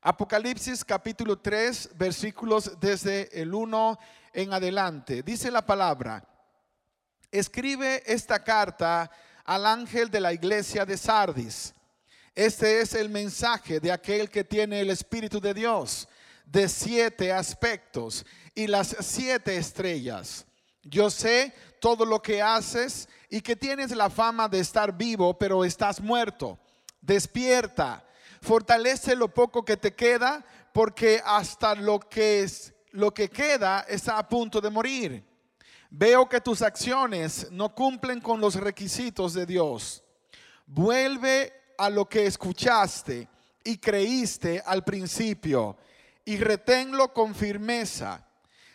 [0.00, 3.98] Apocalipsis capítulo 3, versículos desde el 1
[4.32, 5.22] en adelante.
[5.22, 6.24] Dice la palabra,
[7.32, 9.10] escribe esta carta
[9.44, 11.74] al ángel de la iglesia de Sardis.
[12.34, 16.08] Este es el mensaje de aquel que tiene el Espíritu de Dios
[16.44, 20.46] de siete aspectos y las siete estrellas.
[20.82, 25.64] Yo sé todo lo que haces y que tienes la fama de estar vivo, pero
[25.64, 26.58] estás muerto.
[27.00, 28.04] Despierta,
[28.40, 34.18] fortalece lo poco que te queda, porque hasta lo que es lo que queda está
[34.18, 35.24] a punto de morir.
[35.90, 40.02] Veo que tus acciones no cumplen con los requisitos de Dios.
[40.66, 43.28] Vuelve a lo que escuchaste
[43.64, 45.76] y creíste al principio
[46.24, 48.26] y reténlo con firmeza.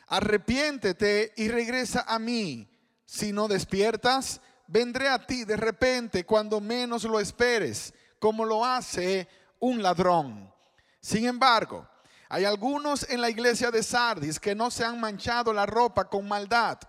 [0.08, 2.68] Arrepiéntete y regresa a mí.
[3.06, 9.28] Si no despiertas, vendré a ti de repente cuando menos lo esperes, como lo hace
[9.64, 10.52] un ladrón.
[11.00, 11.88] Sin embargo,
[12.28, 16.28] hay algunos en la iglesia de Sardis que no se han manchado la ropa con
[16.28, 16.80] maldad.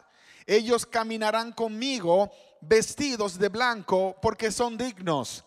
[0.44, 5.44] Ellos caminarán conmigo vestidos de blanco porque son dignos.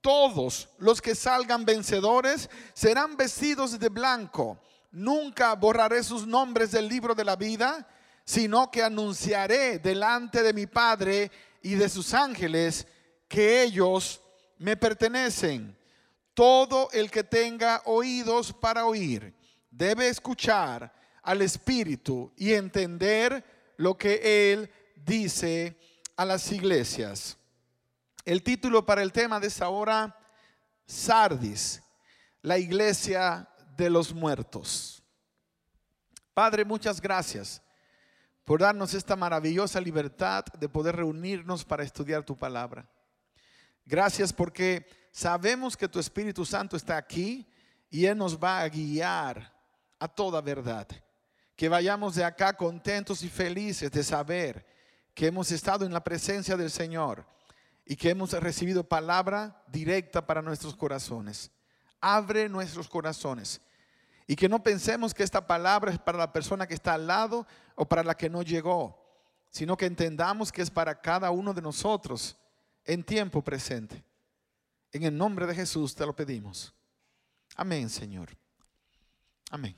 [0.00, 4.56] Todos los que salgan vencedores serán vestidos de blanco.
[4.92, 7.86] Nunca borraré sus nombres del libro de la vida,
[8.24, 11.32] sino que anunciaré delante de mi Padre
[11.62, 12.86] y de sus ángeles
[13.26, 14.20] que ellos
[14.58, 15.79] me pertenecen.
[16.34, 19.34] Todo el que tenga oídos para oír
[19.70, 25.78] debe escuchar al Espíritu y entender lo que Él dice
[26.16, 27.36] a las iglesias.
[28.24, 30.16] El título para el tema de esta hora,
[30.86, 31.82] Sardis,
[32.42, 35.02] la iglesia de los muertos.
[36.34, 37.62] Padre, muchas gracias
[38.44, 42.88] por darnos esta maravillosa libertad de poder reunirnos para estudiar tu palabra.
[43.86, 47.46] Gracias porque sabemos que tu Espíritu Santo está aquí
[47.90, 49.52] y Él nos va a guiar
[49.98, 50.86] a toda verdad.
[51.56, 54.66] Que vayamos de acá contentos y felices de saber
[55.14, 57.26] que hemos estado en la presencia del Señor
[57.84, 61.50] y que hemos recibido palabra directa para nuestros corazones.
[62.00, 63.60] Abre nuestros corazones
[64.26, 67.46] y que no pensemos que esta palabra es para la persona que está al lado
[67.74, 68.96] o para la que no llegó,
[69.50, 72.36] sino que entendamos que es para cada uno de nosotros
[72.84, 74.04] en tiempo presente.
[74.92, 76.74] En el nombre de Jesús te lo pedimos.
[77.56, 78.30] Amén, Señor.
[79.50, 79.76] Amén.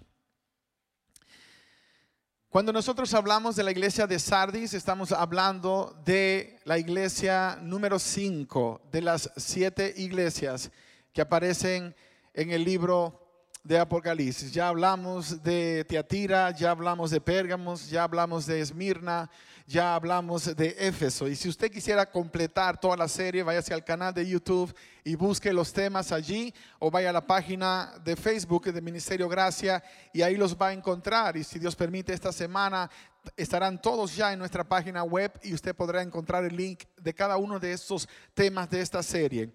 [2.49, 8.83] Cuando nosotros hablamos de la iglesia de Sardis, estamos hablando de la iglesia número 5
[8.93, 10.71] de las siete iglesias
[11.15, 11.97] que aparecen
[12.35, 13.22] en el libro
[13.65, 14.53] de Apocalipsis.
[14.53, 19.31] Ya hablamos de Teatira, ya hablamos de Pérgamos, ya hablamos de Esmirna,
[19.67, 21.29] ya hablamos de Éfeso.
[21.29, 24.75] Y si usted quisiera completar toda la serie, váyase al canal de YouTube
[25.05, 29.83] y busque los temas allí o vaya a la página de Facebook de Ministerio Gracia
[30.13, 31.37] y ahí los va a encontrar.
[31.37, 32.91] Y si Dios permite, esta semana
[33.37, 37.37] estarán todos ya en nuestra página web y usted podrá encontrar el link de cada
[37.37, 39.53] uno de estos temas de esta serie.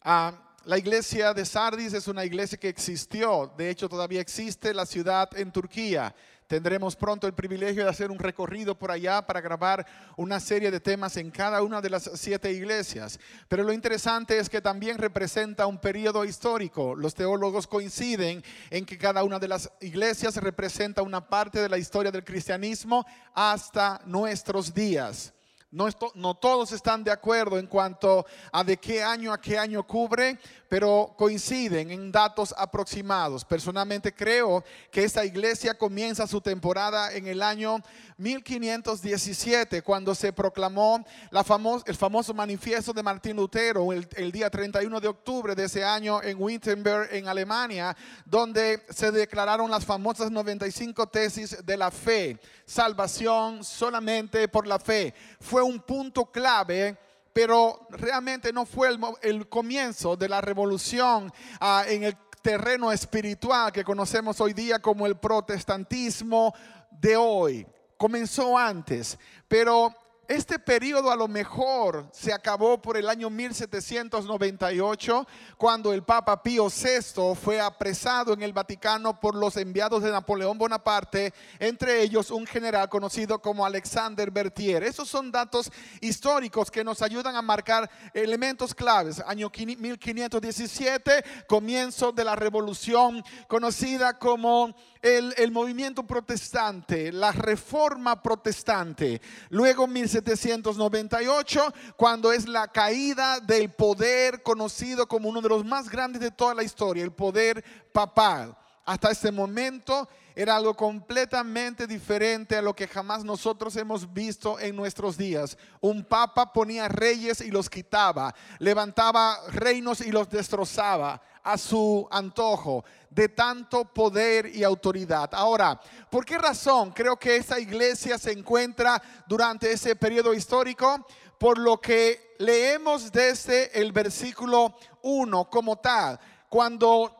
[0.00, 4.86] Ah, la iglesia de Sardis es una iglesia que existió, de hecho todavía existe la
[4.86, 6.14] ciudad en Turquía.
[6.48, 9.86] Tendremos pronto el privilegio de hacer un recorrido por allá para grabar
[10.16, 13.20] una serie de temas en cada una de las siete iglesias.
[13.48, 16.94] Pero lo interesante es que también representa un periodo histórico.
[16.94, 21.76] Los teólogos coinciden en que cada una de las iglesias representa una parte de la
[21.76, 23.04] historia del cristianismo
[23.34, 25.34] hasta nuestros días.
[25.70, 29.86] No, no, todos están de acuerdo en cuanto a de qué año a qué año
[29.86, 33.44] cubre, pero coinciden en datos aproximados.
[33.44, 37.80] Personalmente creo que esta iglesia comienza su temporada en el año
[38.18, 41.44] 1517, cuando se proclamó la
[41.86, 46.40] el famoso manifiesto de Martín Lutero el día 31 de octubre de ese año en
[46.40, 54.46] Wittenberg, en Alemania, donde se declararon las famosas 95 tesis de la fe, salvación solamente
[54.48, 55.14] por la fe.
[55.40, 56.98] Fue un punto clave
[57.38, 58.88] pero realmente no fue
[59.22, 65.06] el, comienzo de la revolución ah, en el terreno espiritual que conocemos hoy día como
[65.06, 66.52] el protestantismo
[66.90, 67.64] de hoy.
[67.96, 69.94] Comenzó antes, pero
[70.28, 75.26] este periodo a lo mejor se acabó por el año 1798,
[75.56, 80.58] cuando el Papa Pío VI fue apresado en el Vaticano por los enviados de Napoleón
[80.58, 84.84] Bonaparte, entre ellos un general conocido como Alexander Berthier.
[84.84, 85.72] Esos son datos
[86.02, 89.22] históricos que nos ayudan a marcar elementos claves.
[89.26, 99.20] Año 1517, comienzo de la revolución conocida como el, movimiento protestante, la reforma protestante.
[99.50, 106.20] Luego 1798, cuando es la caída del poder conocido como uno de los más grandes
[106.20, 108.56] de toda la historia, el poder papal.
[108.84, 110.08] Hasta este momento
[110.38, 115.58] era algo completamente diferente a lo que jamás nosotros hemos visto en nuestros días.
[115.80, 122.84] Un papa ponía reyes y los quitaba, levantaba reinos y los destrozaba a su antojo
[123.10, 125.28] de tanto poder y autoridad.
[125.32, 131.04] Ahora, ¿por qué razón creo que esta iglesia se encuentra durante ese periodo histórico?
[131.36, 136.16] Por lo que leemos desde el versículo 1 como tal.
[136.48, 137.17] Cuando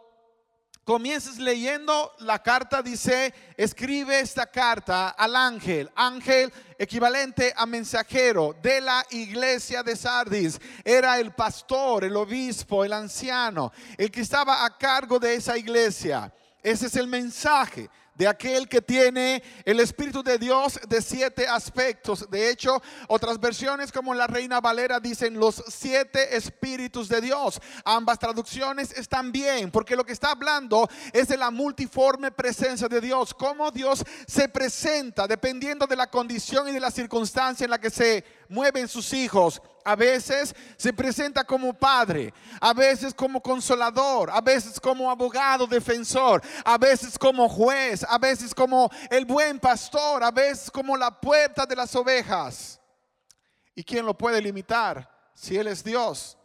[0.88, 8.80] comiences leyendo la carta, dice, escribe esta carta al ángel, ángel equivalente a mensajero de
[8.80, 10.58] la iglesia de Sardis.
[10.82, 16.32] Era el pastor, el obispo, el anciano, el que estaba a cargo de esa iglesia.
[16.62, 22.28] Ese es el mensaje de aquel que tiene el Espíritu de Dios de siete aspectos.
[22.28, 27.60] De hecho, otras versiones como la Reina Valera dicen los siete Espíritus de Dios.
[27.84, 33.00] Ambas traducciones están bien, porque lo que está hablando es de la multiforme presencia de
[33.00, 37.80] Dios, cómo Dios se presenta dependiendo de la condición y de la circunstancia en la
[37.80, 39.62] que se mueven sus hijos.
[39.88, 46.42] A veces se presenta como padre, a veces como consolador, a veces como abogado defensor,
[46.62, 51.64] a veces como juez, a veces como el buen pastor, a veces como la puerta
[51.64, 52.78] de las ovejas.
[53.74, 56.36] ¿Y quién lo puede limitar si Él es Dios?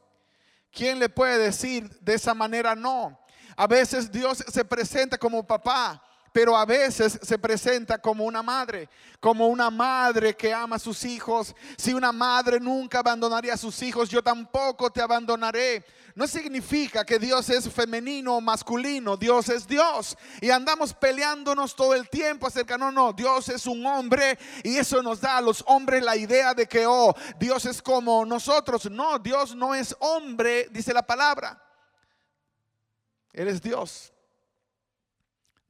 [0.72, 3.19] ¿Quién le puede decir de esa manera no?
[3.57, 6.01] A veces Dios se presenta como papá,
[6.33, 8.89] pero a veces se presenta como una madre,
[9.19, 11.56] como una madre que ama a sus hijos.
[11.77, 15.85] Si una madre nunca abandonaría a sus hijos, yo tampoco te abandonaré.
[16.15, 20.18] No significa que Dios es femenino o masculino, Dios es Dios.
[20.41, 25.03] Y andamos peleándonos todo el tiempo acerca, no, no, Dios es un hombre y eso
[25.03, 28.89] nos da a los hombres la idea de que, oh, Dios es como nosotros.
[28.89, 31.62] No, Dios no es hombre, dice la palabra.
[33.33, 34.12] Él es Dios.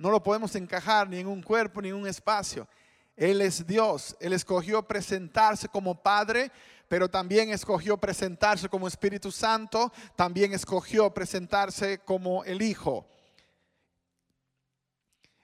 [0.04, 2.68] No lo podemos encajar ni en un cuerpo ni en un espacio.
[3.16, 4.18] Él es Dios.
[4.20, 6.52] Él escogió presentarse como Padre,
[6.90, 13.08] pero también escogió presentarse como Espíritu Santo, también escogió presentarse como el Hijo.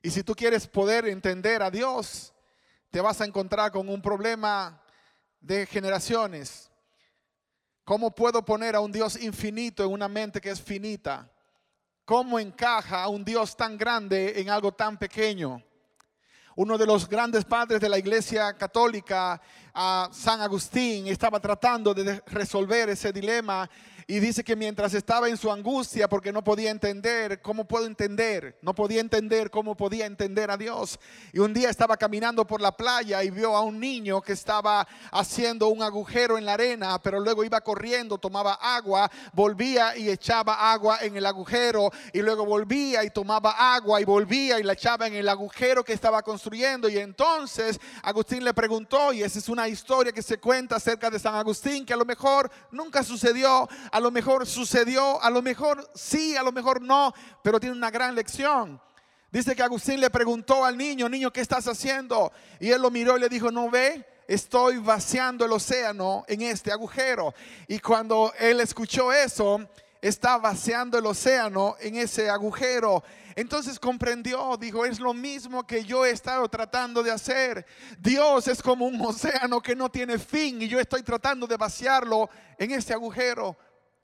[0.02, 2.34] Y si tú quieres poder entender a Dios,
[2.90, 4.84] te vas a encontrar con un problema
[5.40, 6.70] de generaciones.
[7.86, 11.32] ¿Cómo puedo poner a un Dios infinito en una mente que es finita?
[12.10, 15.62] ¿Cómo encaja un Dios tan grande en algo tan pequeño?
[16.56, 19.40] Uno de los grandes padres de la iglesia católica,
[20.12, 23.70] San Agustín, estaba tratando de resolver ese dilema
[24.10, 28.58] y dice que mientras estaba en su angustia porque no podía entender cómo puedo entender,
[28.64, 31.00] no podía entender cómo podía entender a Dios.
[31.32, 34.88] Y un día estaba caminando por la playa y vio a un niño que estaba
[35.12, 40.72] haciendo un agujero en la arena, pero luego iba corriendo, tomaba agua, volvía y echaba
[40.72, 45.06] agua en el agujero y luego volvía y tomaba agua y volvía y la echaba
[45.06, 46.90] en el agujero que estaba construyendo.
[46.90, 51.20] Y entonces Agustín le preguntó, y esa es una historia que se cuenta acerca de
[51.20, 56.36] San Agustín, que a lo mejor nunca sucedió, lo mejor sucedió, a lo mejor sí,
[56.36, 57.14] a lo mejor no,
[57.44, 58.82] pero tiene una gran lección.
[59.32, 62.32] Dice que Agustín le preguntó al niño, niño, ¿qué estás haciendo?
[62.60, 66.72] Y él lo miró y le dijo, no ve, estoy vaciando el océano en este
[66.72, 67.34] agujero.
[67.68, 69.60] Y cuando él escuchó eso,
[70.02, 73.04] está vaciando el océano en ese agujero.
[73.36, 77.66] Entonces comprendió, dijo, es lo mismo que yo he estado tratando de hacer.
[78.00, 82.30] Dios es como un océano que no tiene fin y yo estoy tratando de vaciarlo
[82.58, 83.56] en ese agujero.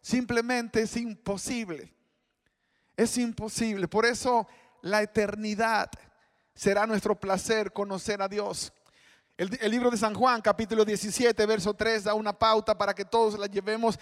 [0.05, 1.91] Simplemente es imposible.
[2.95, 3.87] Es imposible.
[3.87, 4.47] Por eso
[4.83, 5.89] la eternidad
[6.53, 8.71] será nuestro placer conocer a Dios.
[9.37, 13.37] El, libro de San Juan, capítulo 17, verso 3, da una pauta para que todos
[13.37, 13.99] la llevemos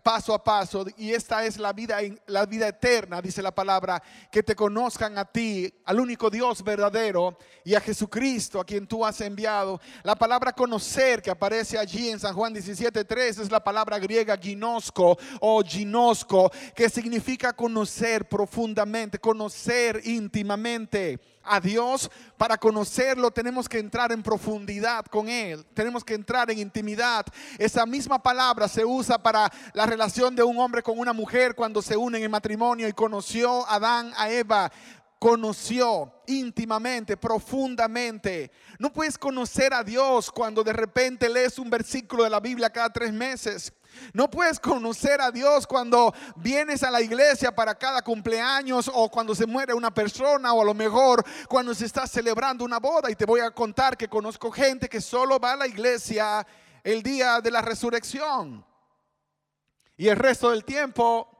[0.00, 0.86] paso a paso.
[0.96, 4.00] Y esta es la vida, la vida eterna, dice la palabra,
[4.30, 9.04] que te conozcan a ti, al único Dios verdadero, y a Jesucristo, a quien tú
[9.04, 9.80] has enviado.
[10.04, 14.36] La palabra conocer que aparece allí en San Juan 17, 3 es la palabra griega
[14.36, 23.78] ginosco o ginosco, que significa conocer profundamente, conocer íntimamente a Dios, para conocerlo tenemos que
[23.78, 27.24] entrar en profundidad con Él, tenemos que entrar en intimidad.
[27.58, 31.82] Esa misma palabra se usa para la relación de un hombre con una mujer cuando
[31.82, 34.70] se unen en matrimonio y conoció Adán a Eva
[35.18, 38.50] conoció íntimamente, profundamente.
[38.78, 42.90] No puedes conocer a Dios cuando de repente lees un versículo de la Biblia cada
[42.90, 43.72] tres meses.
[44.12, 49.34] No puedes conocer a Dios cuando vienes a la iglesia para cada cumpleaños o cuando
[49.34, 53.10] se muere una persona o a lo mejor cuando se está celebrando una boda.
[53.10, 56.46] Y te voy a contar que conozco gente que solo va a la iglesia
[56.84, 58.64] el día de la resurrección.
[59.96, 61.35] Y el resto del tiempo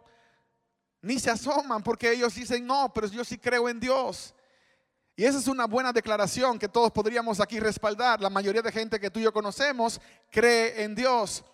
[1.07, 4.35] ni se asoman porque ellos dicen, no, pero yo sí creo en Dios.
[5.15, 8.21] Y esa es una buena declaración que todos podríamos aquí respaldar.
[8.21, 11.45] La mayoría de gente que tú y yo conocemos cree en Dios,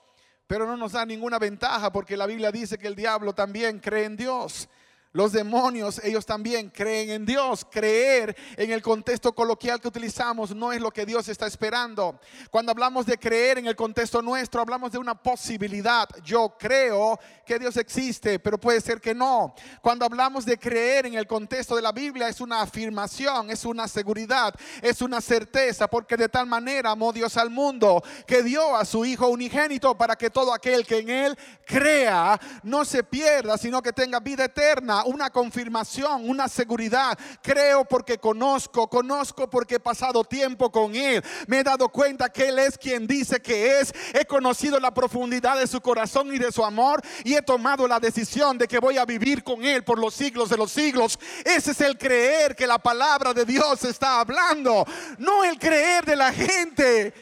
[0.46, 4.06] pero no nos da ninguna ventaja porque la Biblia dice que el diablo también cree
[4.06, 4.68] en Dios.
[5.14, 7.66] Los demonios, ellos también creen en Dios.
[7.70, 12.18] Creer en el contexto coloquial que utilizamos no es lo que Dios está esperando.
[12.50, 16.08] Cuando hablamos de creer en el contexto nuestro, hablamos de una posibilidad.
[16.24, 19.54] Yo creo que Dios existe, pero puede ser que no.
[19.82, 23.88] Cuando hablamos de creer en el contexto de la Biblia, es una afirmación, es una
[23.88, 28.86] seguridad, es una certeza, porque de tal manera amó Dios al mundo que dio a
[28.86, 33.82] su Hijo unigénito para que todo aquel que en Él crea no se pierda, sino
[33.82, 37.18] que tenga vida eterna una confirmación, una seguridad.
[37.42, 41.22] Creo porque conozco, conozco porque he pasado tiempo con Él.
[41.46, 43.92] Me he dado cuenta que Él es quien dice que es.
[44.12, 48.00] He conocido la profundidad de su corazón y de su amor y he tomado la
[48.00, 51.18] decisión de que voy a vivir con Él por los siglos de los siglos.
[51.44, 54.84] Ese es el creer que la palabra de Dios está hablando.
[55.18, 57.12] No el creer de la gente,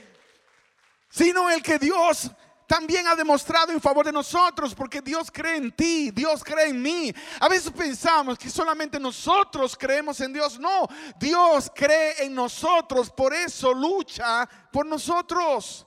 [1.10, 2.30] sino el que Dios
[2.70, 6.80] también ha demostrado en favor de nosotros, porque Dios cree en ti, Dios cree en
[6.80, 7.12] mí.
[7.40, 10.56] A veces pensamos que solamente nosotros creemos en Dios.
[10.56, 10.86] No,
[11.18, 15.84] Dios cree en nosotros, por eso lucha por nosotros.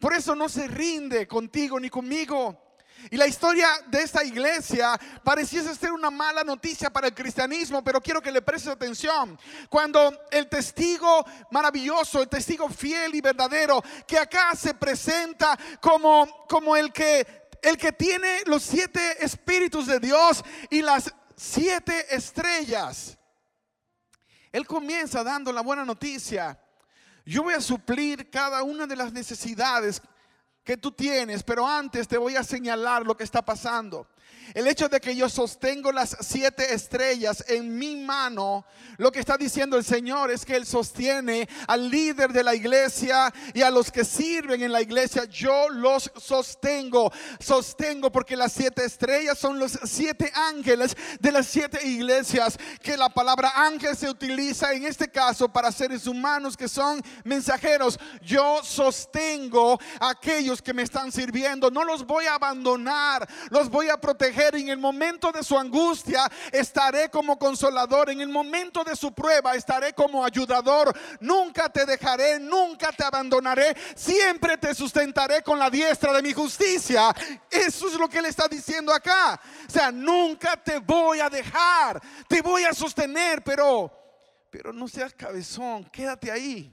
[0.00, 2.63] Por eso no se rinde contigo ni conmigo.
[3.10, 8.00] Y la historia de esta iglesia pareciese ser una mala noticia para el cristianismo, pero
[8.00, 9.38] quiero que le prestes atención.
[9.68, 16.76] Cuando el testigo maravilloso, el testigo fiel y verdadero, que acá se presenta como, como
[16.76, 23.18] el, que, el que tiene los siete espíritus de Dios y las siete estrellas.
[24.50, 26.58] Él comienza dando la buena noticia.
[27.26, 30.00] Yo voy a suplir cada una de las necesidades
[30.64, 34.06] que tú tienes, pero antes te voy a señalar lo que está pasando.
[34.54, 38.64] El hecho de que yo sostengo las siete estrellas en mi mano,
[38.98, 43.32] lo que está diciendo el Señor es que Él sostiene al líder de la iglesia
[43.52, 45.24] y a los que sirven en la iglesia.
[45.24, 51.84] Yo los sostengo, sostengo porque las siete estrellas son los siete ángeles de las siete
[51.86, 57.02] iglesias, que la palabra ángel se utiliza en este caso para seres humanos que son
[57.24, 57.98] mensajeros.
[58.22, 63.88] Yo sostengo a aquellos que me están sirviendo, no los voy a abandonar, los voy
[63.88, 68.10] a proteger en el momento de su angustia estaré como consolador.
[68.10, 70.96] En el momento de su prueba estaré como ayudador.
[71.20, 73.76] Nunca te dejaré, nunca te abandonaré.
[73.94, 77.14] Siempre te sustentaré con la diestra de mi justicia.
[77.50, 79.40] Eso es lo que él está diciendo acá.
[79.66, 82.00] O sea, nunca te voy a dejar.
[82.28, 83.90] Te voy a sostener, pero,
[84.50, 85.84] pero no seas cabezón.
[85.84, 86.72] Quédate ahí.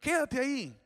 [0.00, 0.85] Quédate ahí.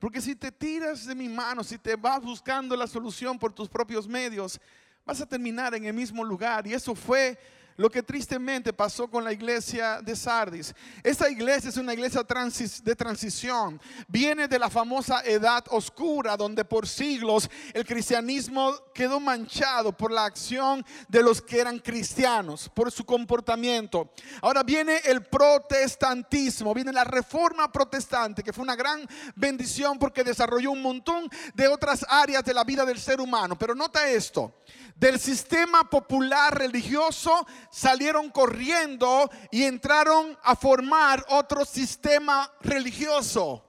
[0.00, 3.68] Porque si te tiras de mi mano, si te vas buscando la solución por tus
[3.68, 4.58] propios medios,
[5.04, 6.66] vas a terminar en el mismo lugar.
[6.66, 7.38] Y eso fue
[7.76, 10.74] lo que tristemente pasó con la iglesia de Sardis.
[11.02, 13.80] Esta iglesia es una iglesia de transición.
[14.08, 20.24] Viene de la famosa edad oscura, donde por siglos el cristianismo quedó manchado por la
[20.24, 24.12] acción de los que eran cristianos, por su comportamiento.
[24.42, 30.72] Ahora viene el protestantismo, viene la reforma protestante, que fue una gran bendición porque desarrolló
[30.72, 33.56] un montón de otras áreas de la vida del ser humano.
[33.58, 34.60] Pero nota esto,
[34.96, 43.64] del sistema popular religioso salieron corriendo y entraron a formar otro sistema religioso.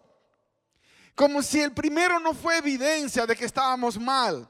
[1.16, 4.50] Como si el primero no fue evidencia de que estábamos mal.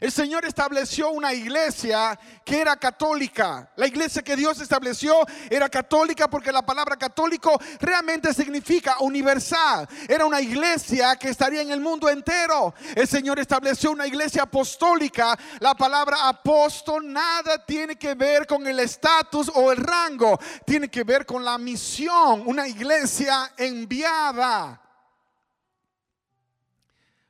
[0.00, 3.70] El Señor estableció una iglesia que era católica.
[3.76, 9.88] La iglesia que Dios estableció era católica porque la palabra católico realmente significa universal.
[10.08, 12.74] Era una iglesia que estaría en el mundo entero.
[12.94, 15.38] El Señor estableció una iglesia apostólica.
[15.60, 20.38] La palabra apóstol nada tiene que ver con el estatus o el rango.
[20.66, 22.42] Tiene que ver con la misión.
[22.46, 24.83] Una iglesia enviada.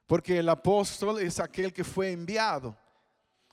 [0.07, 2.77] Porque el apóstol es aquel que fue enviado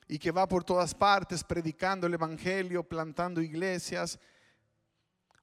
[0.08, 4.20] y que va por todas partes predicando el Evangelio, plantando iglesias.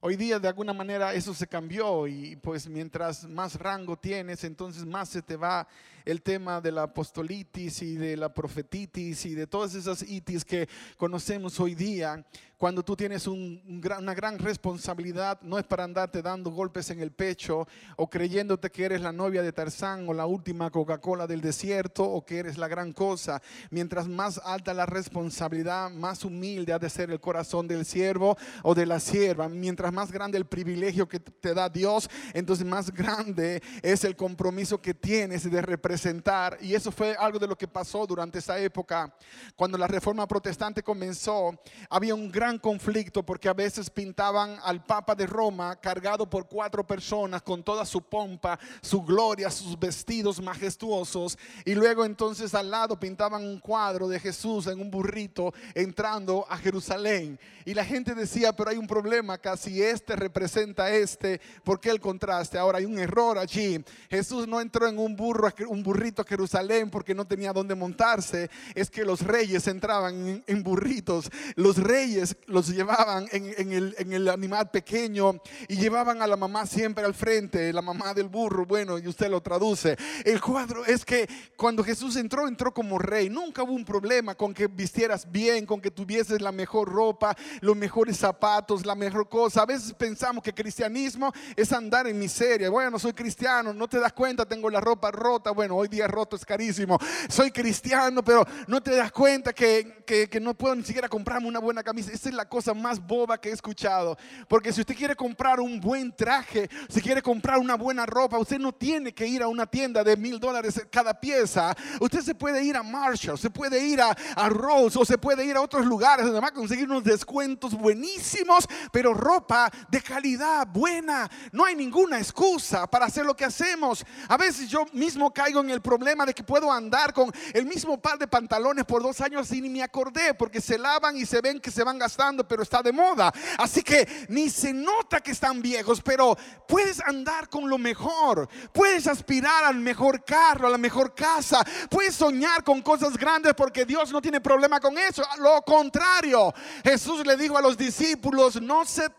[0.01, 4.85] Hoy día de alguna manera eso se cambió y pues mientras más rango tienes, entonces
[4.85, 5.67] más se te va
[6.05, 10.69] el tema de la apostolitis y de la profetitis y de todas esas itis que
[10.97, 12.25] conocemos hoy día.
[12.57, 17.65] Cuando tú tienes una gran responsabilidad, no es para andarte dando golpes en el pecho
[17.95, 22.25] o creyéndote que eres la novia de Tarzán o la última Coca-Cola del desierto o
[22.25, 23.41] que eres la gran cosa.
[23.69, 28.75] Mientras más alta la responsabilidad, más humilde ha de ser el corazón del siervo o
[28.75, 29.47] de la sierva.
[29.47, 34.81] Mientras más grande el privilegio que te da Dios, entonces más grande es el compromiso
[34.81, 39.13] que tienes de representar y eso fue algo de lo que pasó durante esa época.
[39.55, 45.15] Cuando la reforma protestante comenzó, había un gran conflicto porque a veces pintaban al Papa
[45.15, 51.37] de Roma cargado por cuatro personas con toda su pompa, su gloria, sus vestidos majestuosos.
[51.65, 56.57] Y luego entonces al lado pintaban un cuadro de Jesús en un burrito entrando a
[56.57, 57.39] Jerusalén.
[57.65, 61.89] Y la gente decía, pero hay un problema acá, este representa a este, ¿por qué
[61.89, 62.57] el contraste?
[62.57, 63.83] Ahora hay un error allí.
[64.09, 68.49] Jesús no entró en un burro, un burrito a Jerusalén porque no tenía dónde montarse,
[68.75, 74.29] es que los reyes entraban en, burritos, los reyes los llevaban en, el, en el
[74.29, 78.97] animal pequeño y llevaban a la mamá siempre al frente, la mamá del burro, bueno,
[78.97, 79.97] y usted lo traduce.
[80.23, 84.53] El cuadro es que cuando Jesús entró, entró como rey, nunca hubo un problema con
[84.53, 89.65] que vistieras bien, con que tuvieses la mejor ropa, los mejores zapatos, la mejor cosa.
[89.69, 92.71] Veces pensamos que cristianismo es andar en miseria.
[92.71, 95.51] Bueno, soy cristiano, no te das cuenta, tengo la ropa rota.
[95.51, 96.97] Bueno, hoy día roto es carísimo.
[97.29, 101.59] Soy cristiano, pero no te das cuenta que, que, no puedo ni siquiera comprarme una
[101.59, 102.11] buena camisa.
[102.11, 104.17] Esa es la cosa más boba que he escuchado.
[104.47, 108.57] Porque si usted quiere comprar un buen traje, si quiere comprar una buena ropa, usted
[108.57, 111.77] no tiene que ir a una tienda de mil dólares cada pieza.
[111.99, 115.45] Usted se puede ir a Marshall, se puede ir a, a Rose o se puede
[115.45, 119.58] ir a otros lugares donde va a conseguir unos descuentos buenísimos, pero ropa
[119.89, 121.29] de calidad buena.
[121.51, 124.05] No hay ninguna excusa para hacer lo que hacemos.
[124.27, 127.99] A veces yo mismo caigo en el problema de que puedo andar con el mismo
[127.99, 131.41] par de pantalones por dos años y ni me acordé porque se lavan y se
[131.41, 133.33] ven que se van gastando, pero está de moda.
[133.57, 136.37] Así que ni se nota que están viejos, pero
[136.67, 138.47] puedes andar con lo mejor.
[138.71, 141.65] Puedes aspirar al mejor carro, a la mejor casa.
[141.89, 145.23] Puedes soñar con cosas grandes porque Dios no tiene problema con eso.
[145.39, 149.09] Lo contrario, Jesús le dijo a los discípulos, no se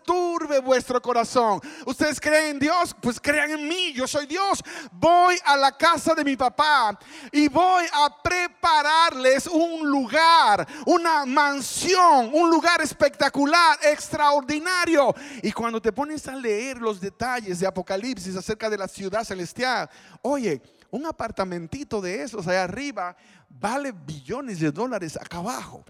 [0.63, 1.61] vuestro corazón.
[1.87, 3.93] Ustedes creen en Dios, pues crean en mí.
[3.93, 4.63] Yo soy Dios.
[4.93, 6.99] Voy a la casa de mi papá
[7.33, 15.15] y voy a prepararles un lugar, una mansión, un lugar espectacular, extraordinario.
[15.43, 19.89] Y cuando te pones a leer los detalles de Apocalipsis acerca de la ciudad celestial,
[20.23, 23.17] oye, un apartamentito de esos allá arriba
[23.49, 25.85] vale billones de dólares acá abajo.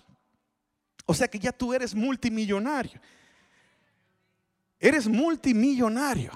[1.06, 3.00] O sea que ya tú eres multimillonario.
[4.80, 6.32] Eres multimillonario.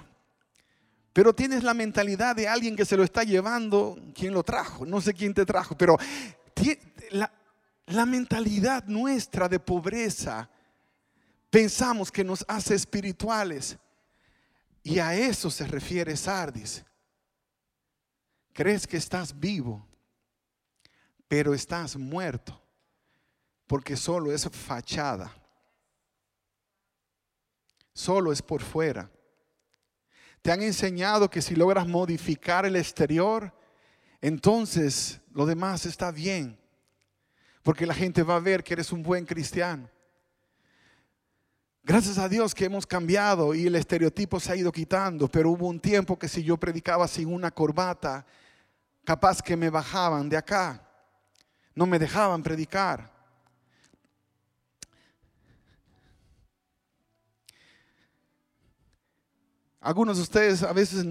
[1.14, 5.00] Pero tienes la mentalidad de alguien que se lo está llevando, quien lo trajo, no
[5.00, 5.96] sé quién te trajo, pero
[7.10, 7.32] la,
[7.86, 10.50] la mentalidad nuestra de pobreza
[11.50, 13.78] pensamos que nos hace espirituales.
[14.82, 16.84] Y a eso se refiere Sardis.
[18.52, 19.86] Crees que estás vivo,
[21.28, 22.60] pero estás muerto,
[23.66, 25.32] porque solo es fachada.
[27.94, 29.10] Solo es por fuera.
[30.42, 33.50] Te han enseñado que si logras modificar el exterior,
[34.20, 36.58] entonces lo demás está bien.
[37.62, 39.88] Porque la gente va a ver que eres un buen cristiano.
[41.82, 45.68] Gracias a Dios que hemos cambiado y el estereotipo se ha ido quitando, pero hubo
[45.68, 48.26] un tiempo que si yo predicaba sin una corbata,
[49.04, 50.82] capaz que me bajaban de acá,
[51.74, 53.13] no me dejaban predicar.
[59.84, 61.04] Algunos de ustedes a veces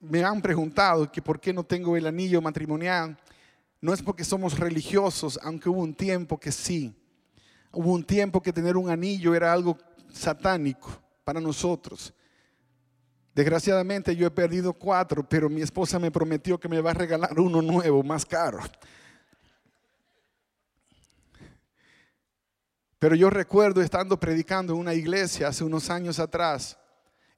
[0.00, 3.16] me han preguntado que por qué no tengo el anillo matrimonial.
[3.80, 6.92] No es porque somos religiosos, aunque hubo un tiempo que sí.
[7.70, 9.78] Hubo un tiempo que tener un anillo era algo
[10.12, 12.12] satánico para nosotros.
[13.36, 17.38] Desgraciadamente yo he perdido cuatro, pero mi esposa me prometió que me va a regalar
[17.38, 18.58] uno nuevo, más caro.
[22.98, 26.76] Pero yo recuerdo estando predicando en una iglesia hace unos años atrás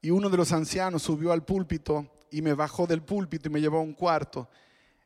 [0.03, 3.61] y uno de los ancianos subió al púlpito y me bajó del púlpito y me
[3.61, 4.49] llevó a un cuarto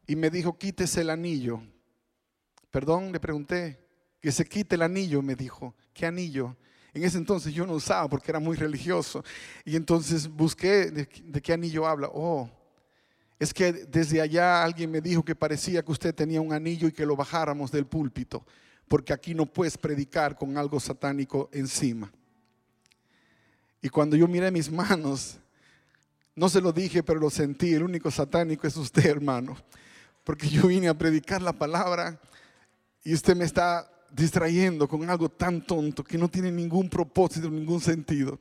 [0.06, 1.62] y me dijo, quítese el anillo.
[2.70, 3.80] Perdón, le pregunté,
[4.20, 5.74] que se quite el anillo, me dijo.
[5.92, 6.56] ¿Qué anillo?
[6.92, 9.24] En ese entonces yo no usaba porque era muy religioso.
[9.64, 12.08] Y entonces busqué de, de, qué anillo habla.
[12.12, 12.48] Oh,
[13.38, 16.92] es que desde allá alguien me dijo que parecía que usted tenía un anillo y
[16.92, 18.46] que lo bajáramos del púlpito,
[18.86, 22.12] porque aquí no puedes predicar con algo satánico encima.
[23.84, 25.36] Y cuando yo miré mis manos,
[26.34, 27.74] no se lo dije, pero lo sentí.
[27.74, 29.58] El único satánico es usted, hermano.
[30.24, 32.18] Porque yo vine a predicar la palabra
[33.04, 37.78] y usted me está distrayendo con algo tan tonto que no tiene ningún propósito, ningún
[37.78, 38.38] sentido.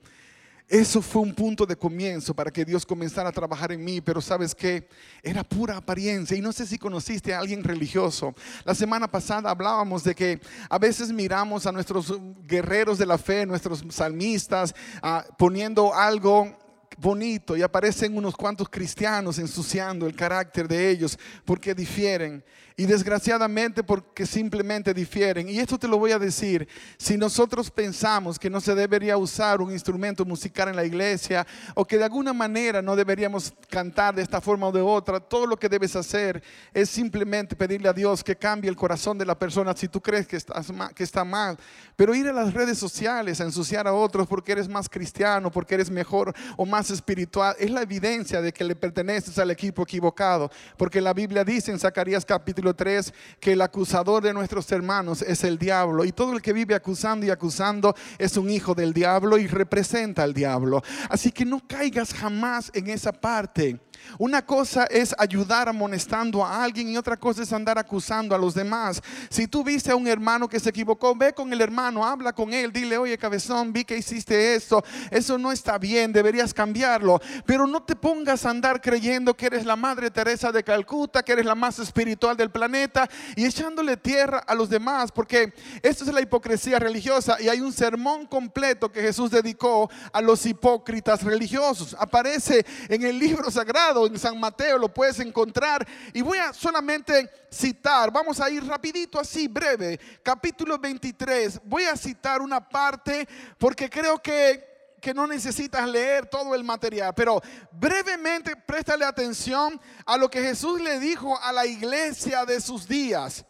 [0.67, 4.21] Eso fue un punto de comienzo para que Dios comenzara a trabajar en mí, pero
[4.21, 4.87] sabes que
[5.21, 8.33] era pura apariencia y no sé si conociste a alguien religioso.
[8.63, 12.13] La semana pasada hablábamos de que a veces miramos a nuestros
[12.47, 16.62] guerreros de la fe, nuestros salmistas, ah, poniendo algo
[16.97, 22.43] bonito y aparecen unos cuantos cristianos ensuciando el carácter de ellos porque difieren.
[22.75, 25.47] Y desgraciadamente porque simplemente difieren.
[25.47, 29.61] Y esto te lo voy a decir, si nosotros pensamos que no se debería usar
[29.61, 34.23] un instrumento musical en la iglesia o que de alguna manera no deberíamos cantar de
[34.23, 36.41] esta forma o de otra, todo lo que debes hacer
[36.73, 40.25] es simplemente pedirle a Dios que cambie el corazón de la persona si tú crees
[40.25, 41.59] que, estás que está mal.
[41.95, 45.75] Pero ir a las redes sociales a ensuciar a otros porque eres más cristiano, porque
[45.75, 50.49] eres mejor o más espiritual, es la evidencia de que le perteneces al equipo equivocado.
[50.77, 55.43] Porque la Biblia dice en Zacarías capítulo 3 que el acusador de nuestros hermanos es
[55.43, 59.37] el diablo y todo el que vive acusando y acusando es un hijo del diablo
[59.37, 60.81] y representa al diablo.
[61.09, 63.79] Así que no caigas jamás en esa parte.
[64.17, 68.53] Una cosa es ayudar amonestando a alguien y otra cosa es andar acusando a los
[68.53, 69.01] demás.
[69.29, 72.53] Si tú viste a un hermano que se equivocó, ve con el hermano, habla con
[72.53, 77.21] él, dile, oye cabezón, vi que hiciste esto, eso no está bien, deberías cambiarlo.
[77.45, 81.33] Pero no te pongas a andar creyendo que eres la Madre Teresa de Calcuta, que
[81.33, 86.13] eres la más espiritual del planeta y echándole tierra a los demás, porque esto es
[86.13, 91.95] la hipocresía religiosa y hay un sermón completo que Jesús dedicó a los hipócritas religiosos.
[91.99, 95.87] Aparece en el libro sagrado en San Mateo, lo puedes encontrar.
[96.13, 101.61] Y voy a solamente citar, vamos a ir rapidito así, breve, capítulo 23.
[101.63, 103.27] Voy a citar una parte
[103.57, 107.41] porque creo que que no necesitas leer todo el material, pero
[107.73, 113.43] brevemente préstale atención a lo que Jesús le dijo a la iglesia de sus días,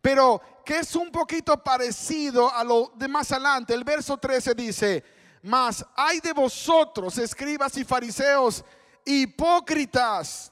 [0.00, 3.74] pero que es un poquito parecido a lo de más adelante.
[3.74, 5.04] El verso 13 dice,
[5.42, 8.64] mas hay de vosotros, escribas y fariseos,
[9.06, 10.49] hipócritas,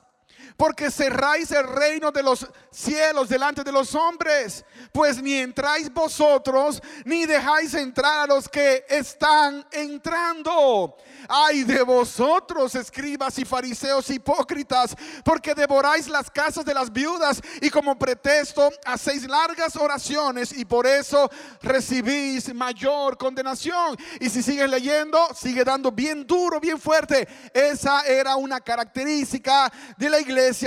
[0.59, 6.83] porque cerráis el reino de los cielos delante de los hombres, pues ni entráis vosotros,
[7.05, 10.97] ni dejáis entrar a los que están entrando.
[11.29, 17.71] Ay de vosotros, escribas y fariseos hipócritas, porque devoráis las casas de las viudas y
[17.71, 21.31] como pretexto hacéis largas oraciones y por eso
[21.63, 23.97] recibís mayor condenación.
[24.19, 27.29] Y si sigues leyendo, sigue dando bien duro, bien fuerte.
[27.55, 30.19] Esa era una característica de la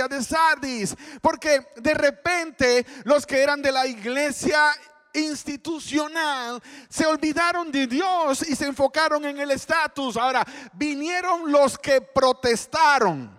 [0.08, 4.72] de Sardis, porque de repente los que eran de la iglesia
[5.14, 10.16] institucional, se olvidaron de Dios y se enfocaron en el estatus.
[10.16, 13.38] Ahora, vinieron los que protestaron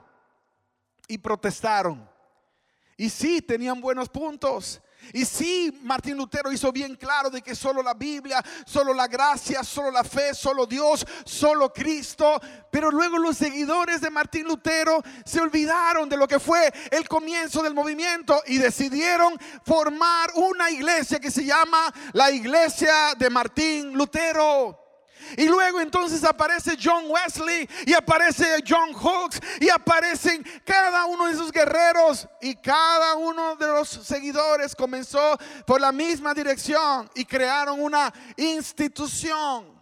[1.07, 2.07] y protestaron.
[2.95, 4.82] Y sí, tenían buenos puntos.
[5.11, 9.63] Y sí, Martín Lutero hizo bien claro de que solo la Biblia, solo la gracia,
[9.63, 12.39] solo la fe, solo Dios, solo Cristo.
[12.71, 17.61] Pero luego los seguidores de Martín Lutero se olvidaron de lo que fue el comienzo
[17.61, 24.82] del movimiento y decidieron formar una iglesia que se llama la iglesia de Martín Lutero.
[25.37, 31.33] Y luego entonces aparece John Wesley y aparece John Hawkes y aparecen cada uno de
[31.33, 37.81] esos guerreros y cada uno de los seguidores comenzó por la misma dirección y crearon
[37.81, 39.73] una institución.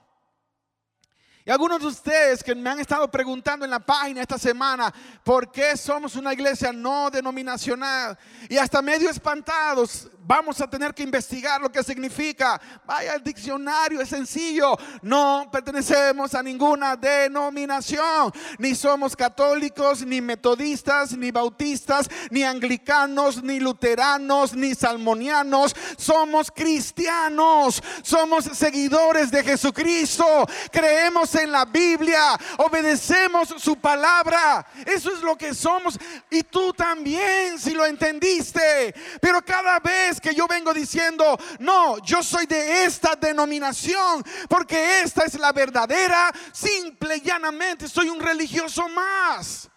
[1.44, 5.52] Y algunos de ustedes que me han estado preguntando en la página esta semana por
[5.52, 8.18] qué somos una iglesia no denominacional
[8.48, 12.60] y hasta medio espantados vamos a tener que investigar lo que significa.
[12.86, 14.78] Vaya al diccionario, es sencillo.
[15.02, 18.32] No pertenecemos a ninguna denominación.
[18.58, 25.76] Ni somos católicos, ni metodistas, ni bautistas, ni anglicanos, ni luteranos, ni salmonianos.
[25.98, 27.84] Somos cristianos.
[28.02, 30.48] Somos seguidores de Jesucristo.
[30.72, 32.40] Creemos en la Biblia.
[32.58, 34.66] Obedecemos su palabra.
[34.86, 36.00] Eso es lo que somos.
[36.30, 38.96] Y tú también, si lo entendiste.
[39.20, 45.26] Pero cada vez que yo vengo diciendo, no, yo soy de esta denominación, porque esta
[45.26, 49.70] es la verdadera, simple y llanamente soy un religioso más.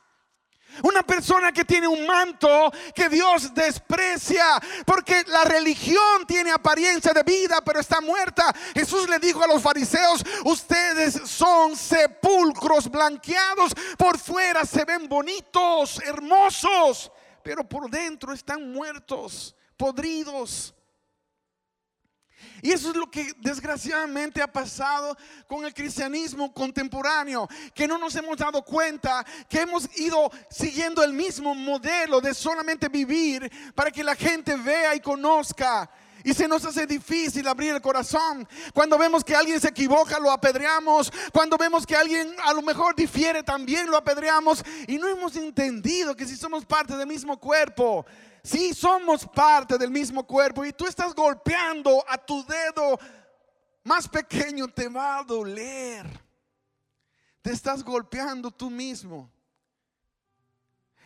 [0.83, 7.23] Una persona que tiene un manto que Dios desprecia, porque la religión tiene apariencia de
[7.23, 8.53] vida, pero está muerta.
[8.75, 16.01] Jesús le dijo a los fariseos, ustedes son sepulcros blanqueados, por fuera se ven bonitos,
[16.01, 20.75] hermosos, pero por dentro están muertos podridos.
[22.63, 28.15] Y eso es lo que desgraciadamente ha pasado con el cristianismo contemporáneo, que no nos
[28.17, 34.03] hemos dado cuenta que hemos ido siguiendo el mismo modelo de solamente vivir para que
[34.03, 35.91] la gente vea y conozca.
[36.27, 38.49] Y se nos hace difícil abrir el corazón.
[38.73, 41.13] Cuando vemos que alguien se equivoca, lo apedreamos.
[41.35, 44.65] Cuando vemos que alguien a lo mejor difiere, también lo apedreamos.
[44.89, 48.07] Y no hemos entendido que si somos parte del mismo cuerpo,
[48.45, 53.01] si somos parte del mismo cuerpo y tú estás golpeando a tu dedo
[53.83, 56.07] más pequeño, te va a doler.
[57.43, 59.31] Te estás golpeando tú mismo.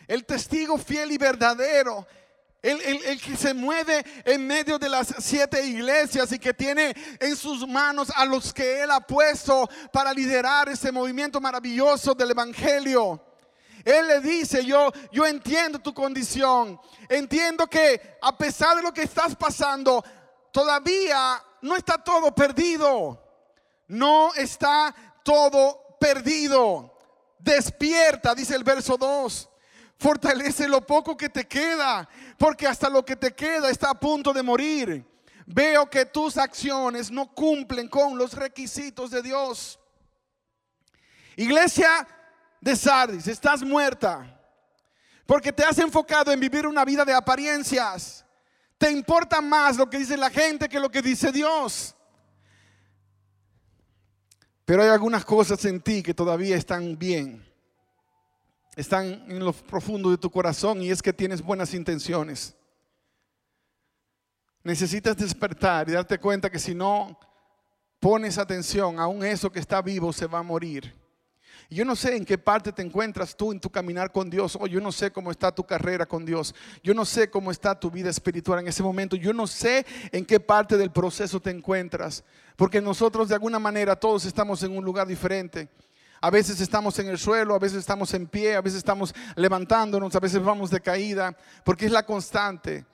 [0.07, 2.07] El testigo fiel y verdadero
[2.63, 7.37] el, el, que se mueve en medio de las siete iglesias y que tiene en
[7.37, 13.28] sus manos a los que Él ha puesto para liderar ese movimiento maravilloso del Evangelio.
[13.89, 19.03] Él le dice, yo, yo entiendo tu condición, entiendo que a pesar de lo que
[19.03, 20.05] estás pasando,
[20.53, 23.19] todavía no está todo perdido.
[23.87, 26.95] No está todo perdido.
[27.39, 29.49] Despierta, dice el verso 2.
[29.99, 34.35] Fortalece lo poco que te queda, porque hasta lo que te queda está a punto
[34.35, 35.03] de morir.
[35.47, 39.81] Veo que tus acciones no cumplen con los requisitos de Dios.
[41.37, 42.07] Iglesia,
[42.61, 44.35] de Sardis, estás muerta.
[45.27, 48.25] Porque te has enfocado en vivir una vida de apariencias.
[48.79, 51.95] Te importa más lo que dice la gente que lo que dice Dios.
[54.65, 57.45] Pero hay algunas cosas en ti que todavía están bien.
[58.77, 62.55] Están en lo profundo de tu corazón y es que tienes buenas intenciones.
[64.63, 67.19] Necesitas despertar y darte cuenta que si no
[68.01, 70.98] pones atención, aún eso que está vivo se va a morir.
[71.71, 74.57] Yo no sé en qué parte te encuentras tú en tu caminar con Dios.
[74.59, 76.55] O yo no sé cómo está tu carrera con Dios.
[76.83, 79.17] Yo no sé cómo está tu vida espiritual en ese momento.
[79.17, 82.25] Yo no sé en qué parte del proceso te encuentras.
[82.57, 85.69] Porque nosotros de alguna manera todos estamos en un lugar diferente.
[86.23, 90.17] A veces estamos en el suelo, a veces estamos en pie, a veces estamos levantándonos,
[90.17, 91.37] a veces vamos de caída.
[91.65, 92.87] Porque es la constante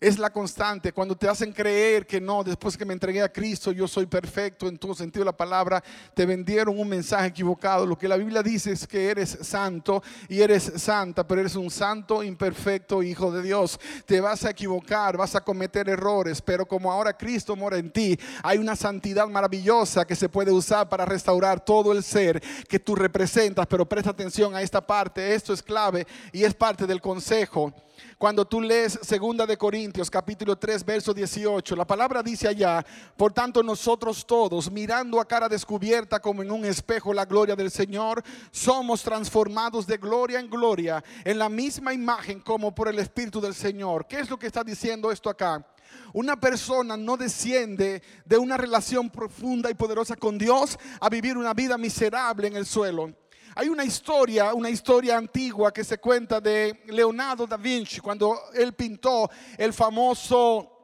[0.00, 0.92] es la constante.
[0.92, 4.68] Cuando te hacen creer que no, después que me entregué a Cristo, yo soy perfecto
[4.68, 5.82] en todo sentido de la palabra,
[6.14, 7.86] te vendieron un mensaje equivocado.
[7.86, 11.70] Lo que la Biblia dice es que eres santo y eres santa, pero eres un
[11.70, 13.78] santo imperfecto hijo de Dios.
[14.06, 18.18] Te vas a equivocar, vas a cometer errores, pero como ahora Cristo mora en ti,
[18.42, 22.94] hay una santidad maravillosa que se puede usar para restaurar todo el ser que tú
[22.94, 23.66] representas.
[23.66, 27.72] Pero presta atención a esta parte, esto es clave y es parte del consejo.
[28.16, 32.84] Cuando tú lees segunda de Corintios capítulo 3 verso 18, la palabra dice allá,
[33.16, 37.70] por tanto nosotros todos mirando a cara descubierta como en un espejo la gloria del
[37.70, 43.40] Señor, somos transformados de gloria en gloria en la misma imagen como por el Espíritu
[43.40, 44.06] del Señor.
[44.06, 45.64] ¿Qué es lo que está diciendo esto acá?
[46.12, 51.54] Una persona no desciende de una relación profunda y poderosa con Dios a vivir una
[51.54, 53.12] vida miserable en el suelo.
[53.54, 58.72] Hay una historia, una historia antigua que se cuenta de Leonardo da Vinci cuando él
[58.74, 60.78] pintó el famoso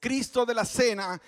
[0.00, 1.20] Cristo de la Cena,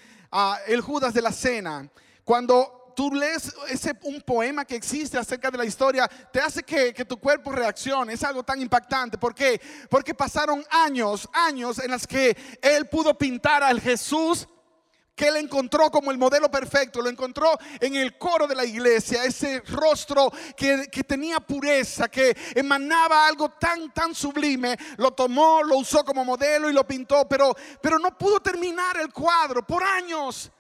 [0.66, 1.88] el Judas de la Cena.
[2.24, 6.92] Cuando tú lees ese, un poema que existe acerca de la historia, te hace que,
[7.04, 8.12] tu cuerpo reaccione.
[8.12, 9.18] Es algo tan impactante.
[9.18, 9.60] ¿Por qué?
[9.90, 14.48] Porque pasaron años, años en los que él pudo pintar al Jesús
[15.14, 19.24] que él encontró como el modelo perfecto, lo encontró en el coro de la iglesia,
[19.24, 26.04] ese rostro que, tenía pureza, que emanaba algo tan, tan sublime, lo tomó, lo usó
[26.04, 30.50] como modelo y lo pintó, pero, pero no pudo terminar el cuadro por años.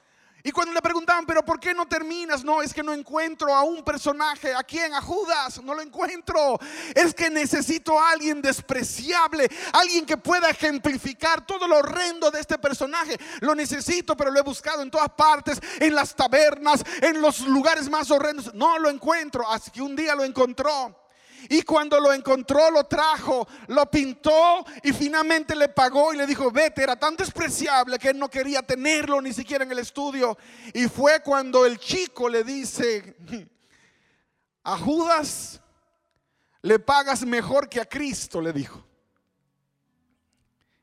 [0.46, 2.44] Y cuando le preguntaban, pero ¿por qué no terminas?
[2.44, 4.52] No, es que no encuentro a un personaje.
[4.54, 4.92] ¿A quién?
[4.92, 5.62] A Judas.
[5.62, 6.58] No lo encuentro.
[6.94, 9.48] Es que necesito a alguien despreciable.
[9.72, 13.18] Alguien que pueda ejemplificar todo lo horrendo de este personaje.
[13.40, 15.58] Lo necesito, pero lo he buscado en todas partes.
[15.80, 18.52] En las tabernas, en los lugares más horrendos.
[18.52, 19.50] No lo encuentro.
[19.50, 21.03] Así que un día lo encontró.
[21.48, 26.50] Y cuando lo encontró, lo trajo, lo pintó y finalmente le pagó y le dijo,
[26.50, 30.36] vete, era tan despreciable que él no quería tenerlo ni siquiera en el estudio.
[30.72, 33.16] Y fue cuando el chico le dice,
[34.62, 35.60] a Judas
[36.62, 38.84] le pagas mejor que a Cristo, le dijo.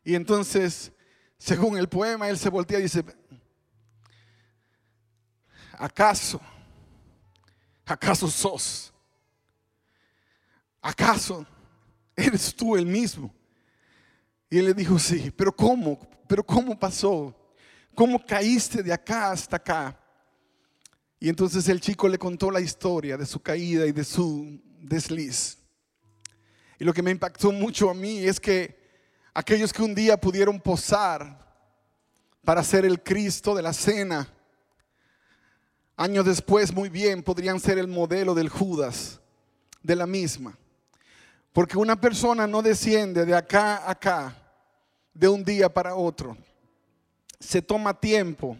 [0.04, 0.91] Y entonces,
[1.38, 3.04] según el poema, él se voltea y dice,
[5.74, 6.39] ¿acaso?
[7.86, 8.91] ¿Acaso sos?
[10.82, 11.46] ¿Acaso
[12.15, 13.34] eres tú el mismo?
[14.50, 16.00] Y él le dijo, sí, pero ¿cómo?
[16.28, 17.36] ¿Pero cómo pasó?
[17.96, 19.98] ¿Cómo caíste de acá hasta acá?
[21.20, 25.58] Y entonces el chico le contó la historia de su caída y de su desliz.
[26.80, 28.76] Y lo que me impactó mucho a mí es que
[29.34, 31.39] aquellos que un día pudieron posar
[32.44, 34.28] para ser el Cristo de la cena.
[35.96, 39.22] Años después, muy bien, podrían ser el modelo del Judas,
[39.84, 40.58] de la misma.
[41.54, 44.36] Porque una persona no desciende de acá a acá,
[45.14, 46.38] de un día para otro.
[47.40, 48.58] Se toma tiempo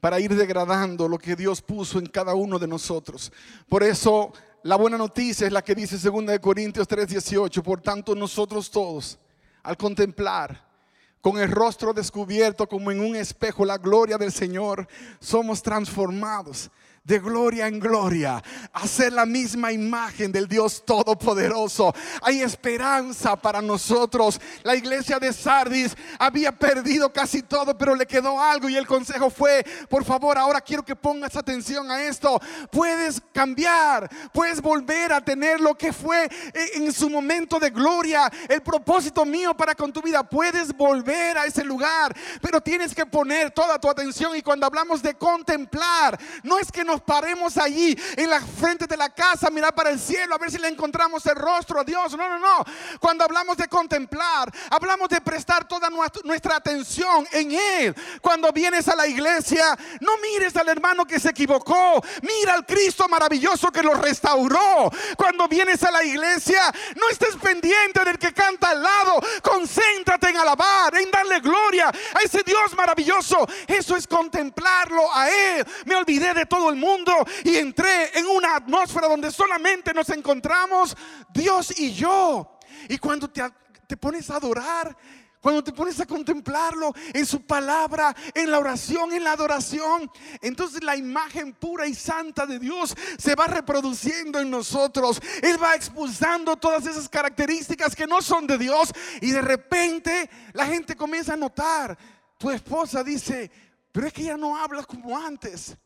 [0.00, 3.32] para ir degradando lo que Dios puso en cada uno de nosotros.
[3.68, 4.32] Por eso
[4.64, 7.62] la buena noticia es la que dice 2 Corintios 3:18.
[7.62, 9.18] Por tanto, nosotros todos,
[9.62, 10.72] al contemplar
[11.20, 14.88] con el rostro descubierto como en un espejo la gloria del Señor,
[15.20, 16.68] somos transformados
[17.04, 18.40] de gloria en gloria,
[18.72, 21.92] hacer la misma imagen del Dios Todopoderoso.
[22.22, 24.40] Hay esperanza para nosotros.
[24.62, 29.30] La iglesia de Sardis había perdido casi todo, pero le quedó algo y el consejo
[29.30, 32.40] fue, por favor, ahora quiero que pongas atención a esto.
[32.70, 36.30] Puedes cambiar, puedes volver a tener lo que fue
[36.74, 40.22] en su momento de gloria, el propósito mío para con tu vida.
[40.22, 45.02] Puedes volver a ese lugar, pero tienes que poner toda tu atención y cuando hablamos
[45.02, 49.48] de contemplar, no es que no nos paremos allí en la frente de la casa,
[49.48, 52.14] mirar para el cielo, a ver si le encontramos el rostro a Dios.
[52.18, 52.64] No, no, no.
[53.00, 55.88] Cuando hablamos de contemplar, hablamos de prestar toda
[56.24, 57.94] nuestra atención en Él.
[58.20, 63.08] Cuando vienes a la iglesia, no mires al hermano que se equivocó, mira al Cristo
[63.08, 64.90] maravilloso que lo restauró.
[65.16, 66.60] Cuando vienes a la iglesia,
[66.96, 72.18] no estés pendiente del que canta al lado, concéntrate en alabar, en darle gloria a
[72.22, 73.48] ese Dios maravilloso.
[73.66, 75.66] Eso es contemplarlo a Él.
[75.86, 77.12] Me olvidé de todo el mundo
[77.44, 80.96] y entré en una atmósfera donde solamente nos encontramos
[81.32, 82.58] Dios y yo.
[82.88, 83.42] Y cuando te,
[83.86, 84.96] te pones a adorar,
[85.42, 90.08] cuando te pones a contemplarlo en su palabra, en la oración, en la adoración,
[90.40, 95.20] entonces la imagen pura y santa de Dios se va reproduciendo en nosotros.
[95.42, 100.66] Él va expulsando todas esas características que no son de Dios y de repente la
[100.66, 101.98] gente comienza a notar.
[102.38, 103.50] Tu esposa dice,
[103.90, 105.76] pero es que ya no habla como antes.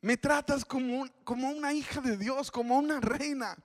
[0.00, 3.56] Me tratas como, como una hija de Dios, como una reina.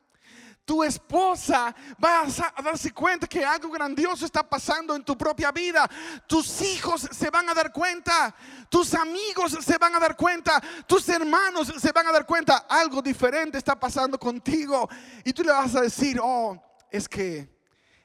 [0.66, 5.90] Tu esposa va a darse cuenta que algo grandioso está pasando en tu propia vida.
[6.26, 8.34] Tus hijos se van a dar cuenta.
[8.70, 10.62] Tus amigos se van a dar cuenta.
[10.88, 12.66] Tus hermanos se van a dar cuenta.
[12.70, 14.90] Algo diferente está pasando contigo.
[15.26, 16.58] Y tú le vas a decir, oh,
[16.90, 17.50] es que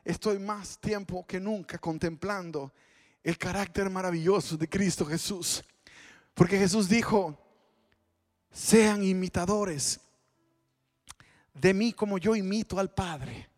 [0.05, 2.73] estoy más tiempo que nunca contemplando
[3.23, 5.63] el carácter maravilloso de Cristo Jesús.
[6.35, 7.39] Porque Jesús dijo,
[8.51, 10.01] sean imitadores
[11.55, 13.49] de mí como yo imito al Padre.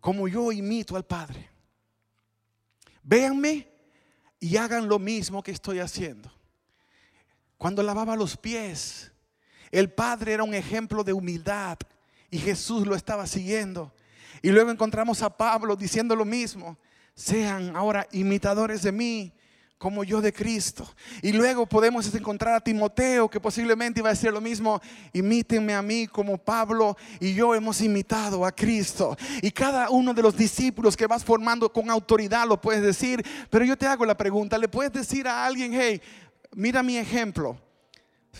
[0.00, 1.50] Como yo imito al Padre.
[3.02, 3.68] Véanme
[4.38, 6.32] y hagan lo mismo que estoy haciendo.
[7.58, 9.12] Cuando lavaba los pies,
[9.70, 11.78] el Padre era un ejemplo de humildad
[12.30, 13.92] y Jesús lo estaba siguiendo.
[14.42, 16.78] Y luego encontramos a Pablo diciendo lo mismo.
[17.14, 19.32] Sean ahora imitadores de mí
[19.80, 20.86] como yo de Cristo.
[21.22, 24.78] Y luego podemos encontrar a Timoteo que posiblemente iba a decir lo mismo,
[25.14, 29.16] imítenme a mí como Pablo y yo hemos imitado a Cristo.
[29.40, 33.64] Y cada uno de los discípulos que vas formando con autoridad lo puedes decir, pero
[33.64, 36.02] yo te hago la pregunta, ¿le puedes decir a alguien, hey,
[36.54, 37.56] mira mi ejemplo?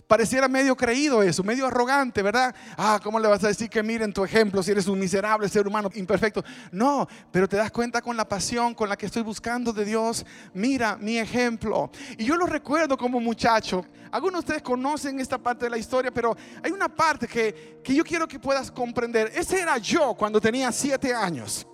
[0.07, 2.55] Pareciera medio creído eso, medio arrogante, ¿verdad?
[2.76, 5.66] Ah, ¿cómo le vas a decir que miren tu ejemplo si eres un miserable ser
[5.66, 6.44] humano imperfecto?
[6.70, 10.24] No, pero te das cuenta con la pasión con la que estoy buscando de Dios.
[10.55, 11.90] Mira mi ejemplo.
[12.18, 13.85] Y yo lo recuerdo como muchacho.
[14.12, 17.94] Algunos de ustedes conocen esta parte de la historia, pero hay una parte que, que
[17.94, 19.33] yo quiero que puedas comprender.
[19.35, 21.66] Ese era yo cuando tenía siete años.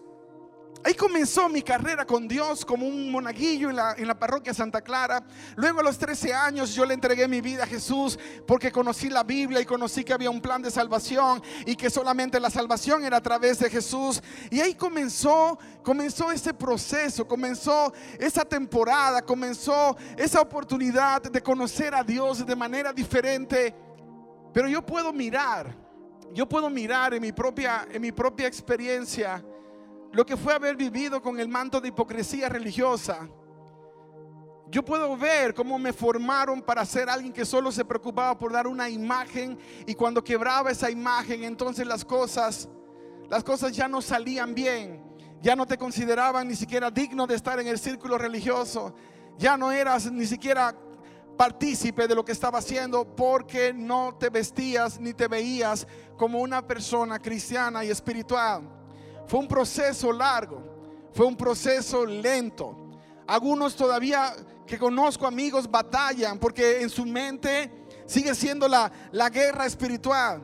[0.84, 4.80] Ahí comenzó mi carrera con Dios como un monaguillo en la, en la, parroquia Santa
[4.80, 5.24] Clara.
[5.56, 9.24] Luego a los 13 años yo le entregué mi vida a Jesús porque conocí la
[9.24, 13.16] Biblia y conocí que había un plan de salvación y que solamente la salvación era
[13.16, 14.22] a través de Jesús.
[14.50, 22.04] Y ahí comenzó, comenzó ese proceso, comenzó esa temporada, comenzó esa oportunidad de conocer a
[22.04, 23.74] Dios de manera diferente.
[24.52, 25.76] Pero yo puedo mirar,
[26.32, 29.44] yo puedo mirar en mi propia, en mi propia experiencia
[30.16, 33.28] lo que fue haber vivido con el manto de hipocresía religiosa.
[34.68, 38.66] Yo puedo ver cómo me formaron para ser alguien que solo se preocupaba por dar
[38.66, 42.66] una imagen y cuando quebraba esa imagen, entonces las cosas
[43.28, 45.04] las cosas ya no salían bien.
[45.42, 48.94] Ya no te consideraban ni siquiera digno de estar en el círculo religioso.
[49.36, 50.74] Ya no eras ni siquiera
[51.36, 56.66] partícipe de lo que estaba haciendo porque no te vestías ni te veías como una
[56.66, 58.85] persona cristiana y espiritual.
[59.26, 60.62] Fue un proceso largo,
[61.12, 62.76] fue un proceso lento.
[63.26, 64.34] Algunos todavía
[64.66, 67.70] que conozco amigos batallan porque en su mente
[68.06, 68.90] sigue siendo la,
[69.30, 70.42] guerra espiritual.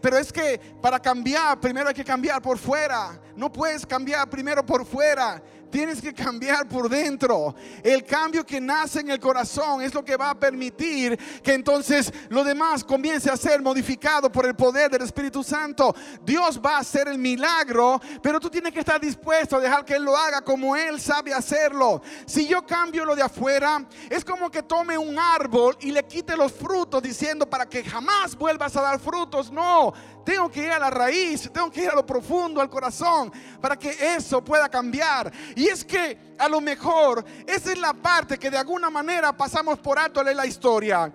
[0.00, 3.20] pero es que para cambiar, primero hay que cambiar por fuera.
[3.34, 5.42] no puedes cambiar primero por fuera.
[5.72, 7.54] Tienes que cambiar por dentro.
[7.82, 12.12] El cambio que nace en el corazón es lo que va a permitir que entonces
[12.28, 15.94] lo demás comience a ser modificado por el poder del Espíritu Santo.
[16.22, 19.94] Dios va a hacer el milagro, pero tú tienes que estar dispuesto a dejar que
[19.94, 22.02] Él lo haga como Él sabe hacerlo.
[22.26, 26.36] Si yo cambio lo de afuera, es como que tome un árbol y le quite
[26.36, 29.50] los frutos diciendo para que jamás vuelvas a dar frutos.
[29.50, 29.94] No,
[30.24, 33.76] tengo que ir a la raíz, tengo que ir a lo profundo, al corazón, para
[33.76, 35.32] que eso pueda cambiar.
[35.66, 39.98] Es que a lo mejor esa es la parte que de alguna manera pasamos por
[39.98, 41.12] alto en la historia.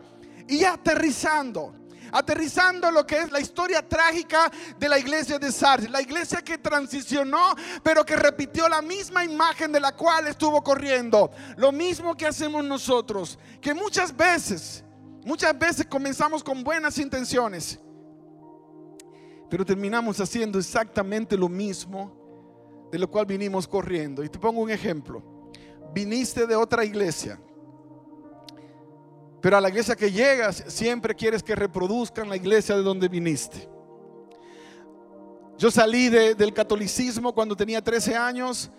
[0.48, 1.74] Y aterrizando,
[2.12, 6.58] aterrizando lo que es la historia trágica de la iglesia de Sardis, la iglesia que
[6.58, 11.32] transicionó, pero que repitió la misma imagen de la cual estuvo corriendo.
[11.58, 14.84] Lo mismo que hacemos nosotros, que muchas veces,
[15.26, 17.80] muchas veces comenzamos con buenas intenciones
[19.50, 22.17] pero terminamos haciendo exactamente lo mismo
[22.92, 24.24] de lo cual vinimos corriendo.
[24.24, 25.22] Y te pongo un ejemplo.
[25.94, 27.40] Viniste de otra iglesia,
[29.42, 33.70] pero a la iglesia que llegas siempre quieres que reproduzcan la iglesia de donde viniste.
[35.58, 38.70] Yo salí del catolicismo cuando tenía 13 años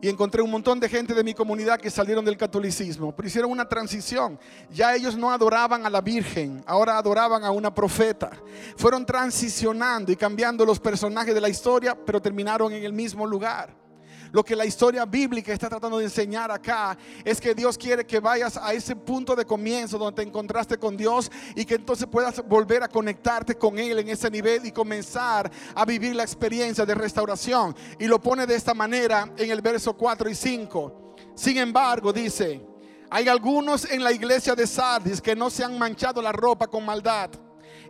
[0.00, 3.50] y encontré un montón de gente de mi comunidad que salieron del catolicismo, pero hicieron
[3.50, 4.38] una transición.
[4.70, 8.30] Ya ellos no adoraban a la Virgen, ahora adoraban a una profeta.
[8.76, 13.85] Fueron transicionando y cambiando los personajes de la historia, pero terminaron en el mismo lugar.
[14.32, 18.20] Lo que la historia bíblica está tratando de enseñar acá es que Dios quiere que
[18.20, 22.46] vayas a ese punto de comienzo donde te encontraste con Dios y que entonces puedas
[22.46, 26.94] volver a conectarte con Él en ese nivel y comenzar a vivir la experiencia de
[26.94, 27.74] restauración.
[27.98, 31.14] Y lo pone de esta manera en el verso 4 y 5.
[31.34, 32.62] Sin embargo, dice,
[33.10, 36.84] hay algunos en la iglesia de Sardis que no se han manchado la ropa con
[36.84, 37.30] maldad.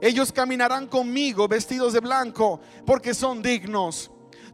[0.01, 4.11] Ellos caminarán conmigo vestidos de blanco porque son dignos.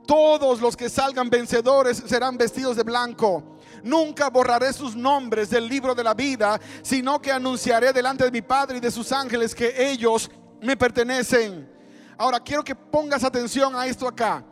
[0.06, 3.58] Todos los que salgan vencedores serán vestidos de blanco.
[3.82, 8.42] Nunca borraré sus nombres del libro de la vida, sino que anunciaré delante de mi
[8.42, 10.30] Padre y de sus ángeles que ellos
[10.60, 11.68] me pertenecen.
[12.16, 14.44] Ahora quiero que pongas atención a esto acá.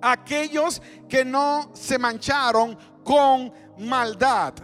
[0.00, 4.54] Aquellos que no se mancharon con maldad.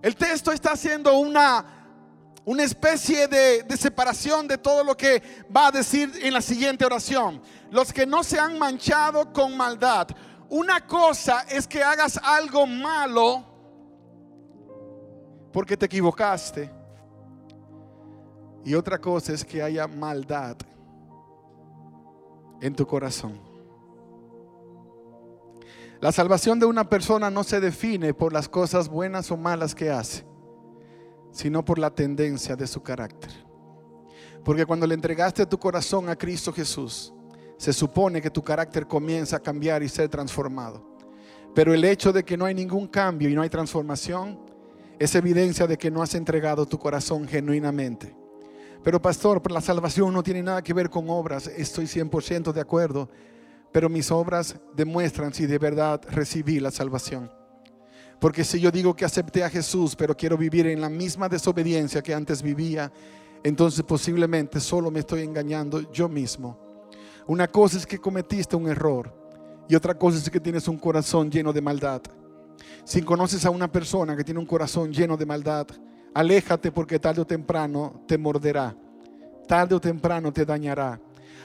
[0.00, 1.72] El texto está haciendo una
[2.46, 5.20] una especie de, de, separación de todo lo que
[5.54, 10.08] va a decir en la siguiente oración los que no se han manchado con maldad.
[10.48, 13.44] Una cosa es que hagas algo malo
[15.52, 16.70] porque te equivocaste.
[18.64, 20.56] Y otra cosa es que haya maldad
[22.60, 23.40] en tu corazón.
[26.00, 29.90] La salvación de una persona no se define por las cosas buenas o malas que
[29.90, 30.26] hace,
[31.30, 33.30] sino por la tendencia de su carácter.
[34.44, 37.14] Porque cuando le entregaste tu corazón a Cristo Jesús,
[37.56, 40.96] se supone que tu carácter comienza a cambiar y ser transformado.
[41.54, 44.38] Pero el hecho de que no hay ningún cambio y no hay transformación
[44.98, 48.14] es evidencia de que no has entregado tu corazón genuinamente.
[48.82, 53.08] Pero pastor, la salvación no tiene nada que ver con obras, estoy 100% de acuerdo,
[53.72, 57.30] pero mis obras demuestran si de verdad recibí la salvación.
[58.20, 62.02] Porque si yo digo que acepté a Jesús, pero quiero vivir en la misma desobediencia
[62.02, 62.92] que antes vivía,
[63.42, 66.65] entonces posiblemente solo me estoy engañando yo mismo.
[67.28, 69.12] Una cosa es que cometiste un error
[69.68, 72.00] y otra cosa es que tienes un corazón lleno de maldad.
[72.84, 75.66] Si conoces a una persona que tiene un corazón lleno de maldad,
[76.14, 78.76] aléjate porque tarde o temprano te morderá.
[79.48, 81.00] Tarde o temprano te dañará.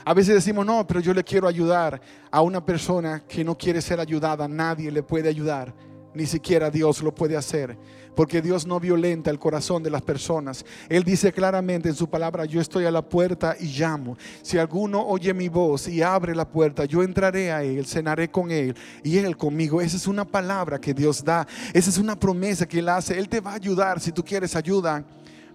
[0.05, 3.81] A veces decimos, no, pero yo le quiero ayudar a una persona que no quiere
[3.81, 4.47] ser ayudada.
[4.47, 5.73] Nadie le puede ayudar.
[6.13, 7.77] Ni siquiera Dios lo puede hacer.
[8.15, 10.65] Porque Dios no violenta el corazón de las personas.
[10.89, 14.17] Él dice claramente en su palabra, yo estoy a la puerta y llamo.
[14.41, 18.51] Si alguno oye mi voz y abre la puerta, yo entraré a él, cenaré con
[18.51, 19.79] él y él conmigo.
[19.79, 21.47] Esa es una palabra que Dios da.
[21.73, 23.17] Esa es una promesa que él hace.
[23.17, 25.05] Él te va a ayudar si tú quieres ayuda,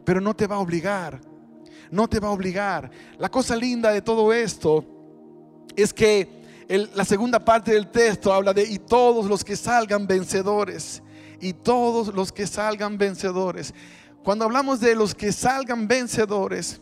[0.04, 1.20] pero no te va a obligar.
[1.90, 2.90] No te va a obligar.
[3.18, 4.84] La cosa linda de todo esto
[5.76, 11.02] es que la segunda parte del texto habla de y todos los que salgan vencedores.
[11.40, 13.74] Y todos los que salgan vencedores.
[14.24, 16.80] Cuando hablamos de los que salgan vencedores,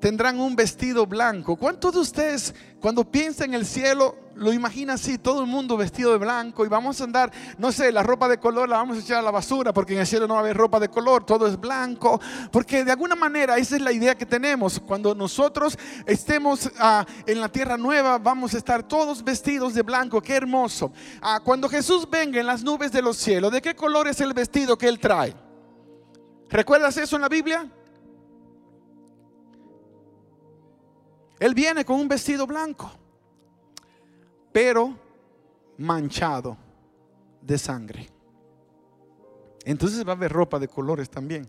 [0.00, 1.56] tendrán un vestido blanco.
[1.56, 6.12] ¿Cuántos de ustedes cuando piensan en el cielo lo imagina así, todo el mundo vestido
[6.12, 9.00] de blanco y vamos a andar, no sé, la ropa de color la vamos a
[9.00, 11.24] echar a la basura porque en el cielo no va a haber ropa de color,
[11.24, 12.20] todo es blanco,
[12.50, 14.80] porque de alguna manera esa es la idea que tenemos.
[14.80, 20.20] Cuando nosotros estemos ah, en la tierra nueva, vamos a estar todos vestidos de blanco,
[20.20, 20.92] qué hermoso.
[21.20, 24.32] Ah, cuando Jesús venga en las nubes de los cielos, ¿de qué color es el
[24.32, 25.34] vestido que Él trae?
[26.48, 27.68] ¿Recuerdas eso en la Biblia?
[31.38, 32.90] Él viene con un vestido blanco.
[34.52, 34.96] pero
[35.78, 36.56] manchado
[37.42, 38.08] de sangre.
[39.64, 41.48] Entonces va a haber ropa de colores también.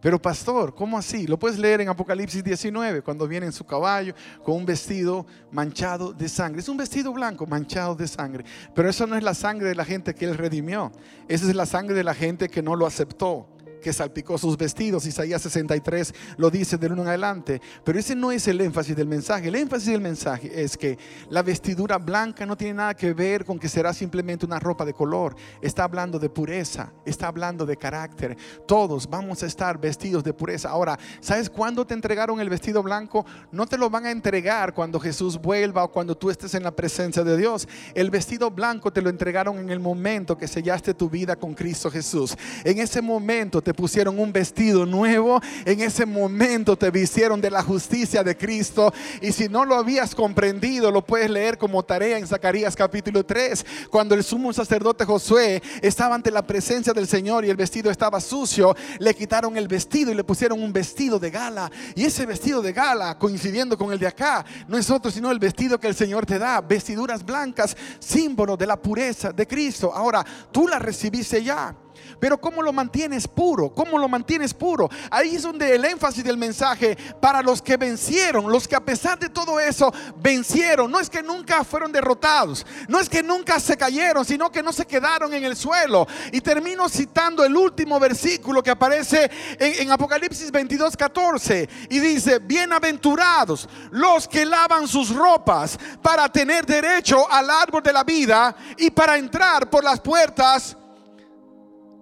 [0.00, 1.26] Pero pastor, ¿cómo así?
[1.26, 6.12] Lo puedes leer en Apocalipsis 19, cuando viene en su caballo con un vestido manchado
[6.12, 6.60] de sangre.
[6.60, 8.44] Es un vestido blanco manchado de sangre.
[8.74, 10.92] Pero eso no es la sangre de la gente que él redimió.
[11.26, 13.48] Esa es la sangre de la gente que no lo aceptó
[13.80, 15.06] que salpicó sus vestidos.
[15.06, 17.60] Isaías 63 lo dice del uno en adelante.
[17.84, 19.48] Pero ese no es el énfasis del mensaje.
[19.48, 20.98] El énfasis del mensaje es que
[21.30, 24.94] la vestidura blanca no tiene nada que ver con que será simplemente una ropa de
[24.94, 25.34] color.
[25.60, 28.36] Está hablando de pureza, está hablando de carácter.
[28.66, 30.70] Todos vamos a estar vestidos de pureza.
[30.70, 33.24] Ahora, ¿sabes cuándo te entregaron el vestido blanco?
[33.52, 36.74] No te lo van a entregar cuando Jesús vuelva o cuando tú estés en la
[36.74, 37.68] presencia de Dios.
[37.94, 41.90] El vestido blanco te lo entregaron en el momento que sellaste tu vida con Cristo
[41.90, 42.36] Jesús.
[42.64, 47.62] En ese momento te pusieron un vestido nuevo, en ese momento te vistieron de la
[47.62, 48.94] justicia de Cristo.
[49.20, 53.66] Y si no lo habías comprendido, lo puedes leer como tarea en Zacarías capítulo 3,
[53.90, 58.22] cuando el sumo sacerdote Josué estaba ante la presencia del Señor y el vestido estaba
[58.22, 61.70] sucio, le quitaron el vestido y le pusieron un vestido de gala.
[61.94, 65.38] Y ese vestido de gala, coincidiendo con el de acá, no es otro sino el
[65.38, 69.92] vestido que el Señor te da, vestiduras blancas, símbolo de la pureza de Cristo.
[69.94, 71.76] Ahora, tú la recibiste ya.
[72.20, 73.70] Pero ¿cómo lo mantienes puro?
[73.70, 74.88] ¿Cómo lo mantienes puro?
[75.10, 79.18] Ahí es donde el énfasis del mensaje para los que vencieron, los que a pesar
[79.18, 80.90] de todo eso vencieron.
[80.90, 84.72] No es que nunca fueron derrotados, no es que nunca se cayeron, sino que no
[84.72, 86.06] se quedaron en el suelo.
[86.32, 91.68] Y termino citando el último versículo que aparece en, Apocalipsis 22, 14.
[91.90, 98.04] Y dice, bienaventurados los que lavan sus ropas para tener derecho al árbol de la
[98.04, 100.76] vida y para entrar por las puertas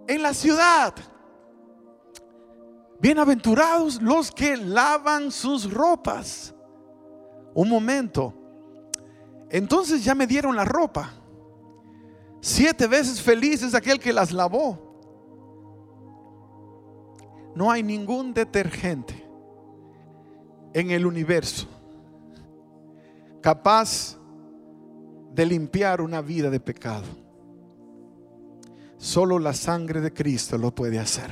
[0.08, 0.94] en la ciudad.
[3.00, 6.54] Bienaventurados los que lavan sus ropas.
[7.54, 8.32] Un momento.
[9.50, 11.12] Entonces ya me dieron la ropa.
[12.40, 14.84] Siete veces feliz es aquel que las lavó.
[17.54, 19.26] No hay ningún detergente
[20.74, 21.66] en el universo
[23.46, 24.18] capaz
[25.32, 27.25] de limpiar una vida de pecado.
[29.06, 31.30] Solo la sangre de Cristo lo puede hacer.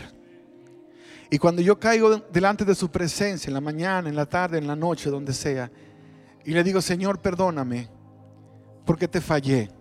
[1.29, 4.69] Y cuando yo caigo delante de su presencia, en la mañana, en la tarde, en
[4.69, 5.69] la noche, donde sea,
[6.45, 7.89] y le digo, Señor, perdóname,
[8.87, 9.73] porque te fallé.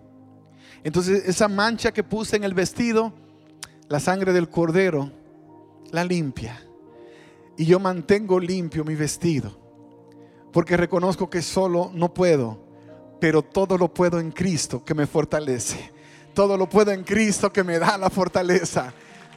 [0.83, 3.13] Entonces esa mancha que puse en el vestido,
[3.89, 5.11] la sangre del cordero,
[5.91, 6.59] la limpia.
[7.57, 9.55] Y yo mantengo limpio mi vestido,
[10.51, 12.57] porque reconozco que solo no puedo,
[13.21, 15.93] pero todo lo puedo en Cristo que me fortalece.
[16.33, 18.93] Todo lo puedo en Cristo que me da la fortaleza.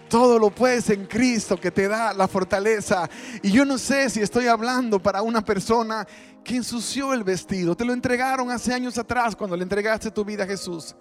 [0.08, 3.08] Todo lo puedes en Cristo que te da la fortaleza.
[3.42, 6.06] Y yo no sé si estoy hablando para una persona
[6.44, 7.76] que ensució el vestido.
[7.76, 10.94] Te lo entregaron hace años atrás cuando le entregaste tu vida a Jesús.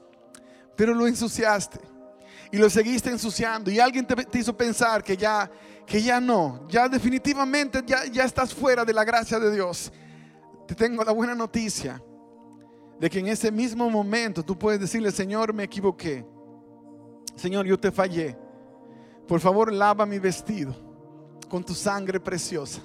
[0.75, 1.79] Pero lo ensuciaste.
[2.51, 3.71] Y lo seguiste ensuciando.
[3.71, 5.49] Y alguien te, hizo pensar que ya,
[5.85, 6.67] que ya no.
[6.67, 9.91] Ya definitivamente ya, ya estás fuera de la gracia de Dios.
[10.67, 12.01] Te tengo la buena noticia
[12.99, 16.25] de que en ese mismo momento tú puedes decirle, Señor, me equivoqué.
[17.35, 18.37] Señor, yo te fallé.
[19.27, 20.75] Por favor, lava mi vestido
[21.49, 22.81] con tu sangre preciosa.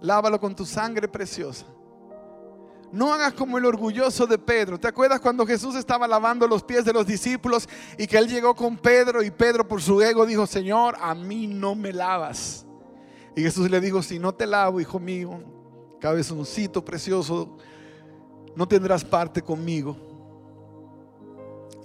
[0.00, 1.66] Lávalo con tu sangre preciosa.
[2.92, 4.78] No hagas como el orgulloso de Pedro.
[4.78, 8.54] ¿Te acuerdas cuando Jesús estaba lavando los pies de los discípulos y que él llegó
[8.54, 12.66] con Pedro y Pedro por su ego dijo, Señor, a mí no me lavas?
[13.34, 15.42] Y Jesús le dijo, si no te lavo, hijo mío,
[16.00, 17.56] cabezoncito precioso,
[18.56, 19.96] no tendrás parte conmigo.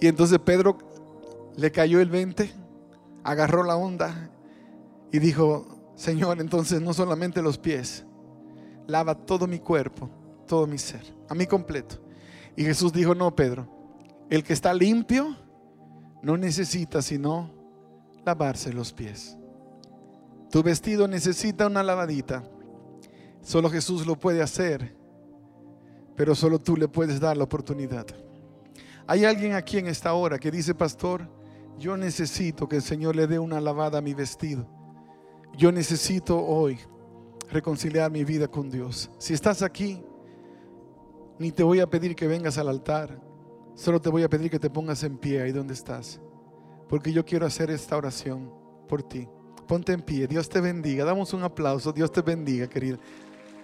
[0.00, 0.78] Y entonces Pedro
[1.56, 2.50] le cayó el 20,
[3.24, 4.30] agarró la onda
[5.10, 8.04] y dijo, Señor, entonces no solamente los pies,
[8.86, 10.08] lava todo mi cuerpo,
[10.46, 11.96] todo mi ser, a mí completo.
[12.56, 13.68] Y Jesús dijo, no, Pedro,
[14.30, 15.36] el que está limpio
[16.22, 17.50] no necesita sino
[18.24, 19.36] lavarse los pies.
[20.50, 22.42] Tu vestido necesita una lavadita.
[23.42, 24.97] Solo Jesús lo puede hacer
[26.18, 28.04] pero solo tú le puedes dar la oportunidad.
[29.06, 31.28] Hay alguien aquí en esta hora que dice, pastor,
[31.78, 34.66] yo necesito que el Señor le dé una lavada a mi vestido.
[35.56, 36.76] Yo necesito hoy
[37.52, 39.08] reconciliar mi vida con Dios.
[39.18, 40.02] Si estás aquí,
[41.38, 43.22] ni te voy a pedir que vengas al altar,
[43.76, 46.20] solo te voy a pedir que te pongas en pie ahí donde estás,
[46.88, 48.52] porque yo quiero hacer esta oración
[48.88, 49.28] por ti.
[49.68, 52.98] Ponte en pie, Dios te bendiga, damos un aplauso, Dios te bendiga, querido.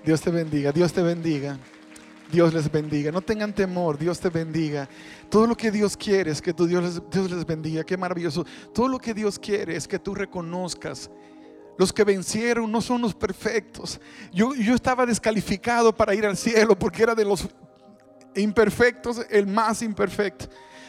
[0.04, 1.58] Dios te bendiga, Dios te bendiga.
[2.30, 3.12] Dios les bendiga.
[3.12, 4.88] No tengan temor, Dios te bendiga.
[5.28, 7.84] Todo lo que Dios quiere es que tu Dios les, Dios les bendiga.
[7.84, 8.44] Qué maravilloso.
[8.72, 11.10] Todo lo que Dios quiere es que tú reconozcas.
[11.76, 14.00] Los que vencieron no son los perfectos.
[14.32, 17.48] Yo, yo estaba descalificado para ir al cielo porque era de los
[18.34, 20.46] imperfectos, el más imperfecto.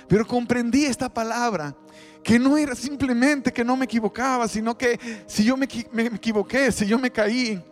[0.08, 1.76] Pero comprendí esta palabra,
[2.24, 6.72] que no era simplemente que no me equivocaba, sino que si yo me, me equivoqué,
[6.72, 7.64] si yo me caí,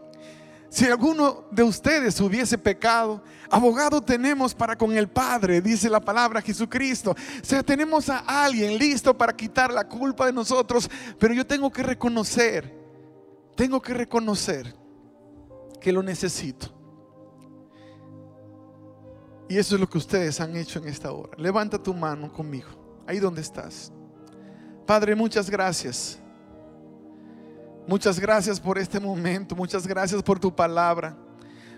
[0.69, 6.41] si alguno de ustedes hubiese pecado, abogado tenemos para con el Padre, dice la palabra
[6.41, 7.11] Jesucristo.
[7.11, 10.89] O sea, tenemos a alguien listo para quitar la culpa de nosotros,
[11.19, 12.73] pero yo tengo que reconocer,
[13.55, 14.75] tengo que reconocer
[15.79, 16.67] que lo necesito.
[19.49, 21.33] Y eso es lo que ustedes han hecho en esta hora.
[21.37, 23.91] Levanta tu mano conmigo, ahí donde estás.
[24.85, 26.19] Padre, muchas gracias
[27.85, 31.17] Muchas gracias por este momento, muchas gracias por tu palabra.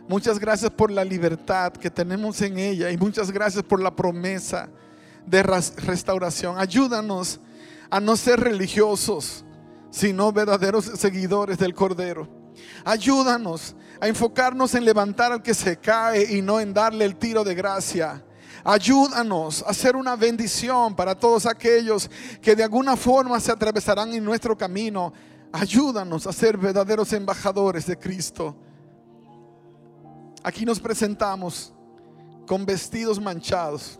[0.07, 4.69] Muchas gracias por la libertad que tenemos en ella y muchas gracias por la promesa
[5.25, 6.59] de restauración.
[6.59, 7.39] Ayúdanos
[7.89, 9.43] a no ser religiosos,
[9.89, 12.27] sino verdaderos seguidores del Cordero.
[12.83, 17.43] Ayúdanos a enfocarnos en levantar al que se cae y no en darle el tiro
[17.43, 18.23] de gracia.
[18.63, 22.09] Ayúdanos a ser una bendición para todos aquellos
[22.41, 25.13] que de alguna forma se atravesarán en nuestro camino
[25.55, 28.57] Ayúdanos a ser verdaderos embajadores de Cristo.
[30.45, 31.73] Aquí nos presentamos
[32.45, 33.99] con vestidos manchados,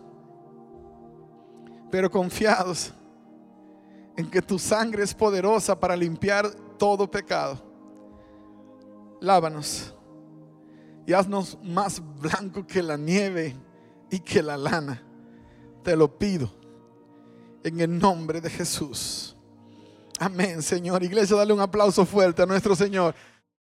[1.90, 2.92] pero confiados
[4.16, 7.60] en que tu sangre es poderosa para limpiar todo pecado.
[9.20, 9.92] Lávanos
[11.04, 13.56] y haznos más blanco que la nieve
[14.08, 15.02] y que la lana.
[15.82, 16.48] Te lo pido
[17.64, 19.36] en el nombre de Jesús.
[20.20, 21.02] Amén, Señor.
[21.02, 23.16] Iglesia, dale un aplauso fuerte a nuestro Señor.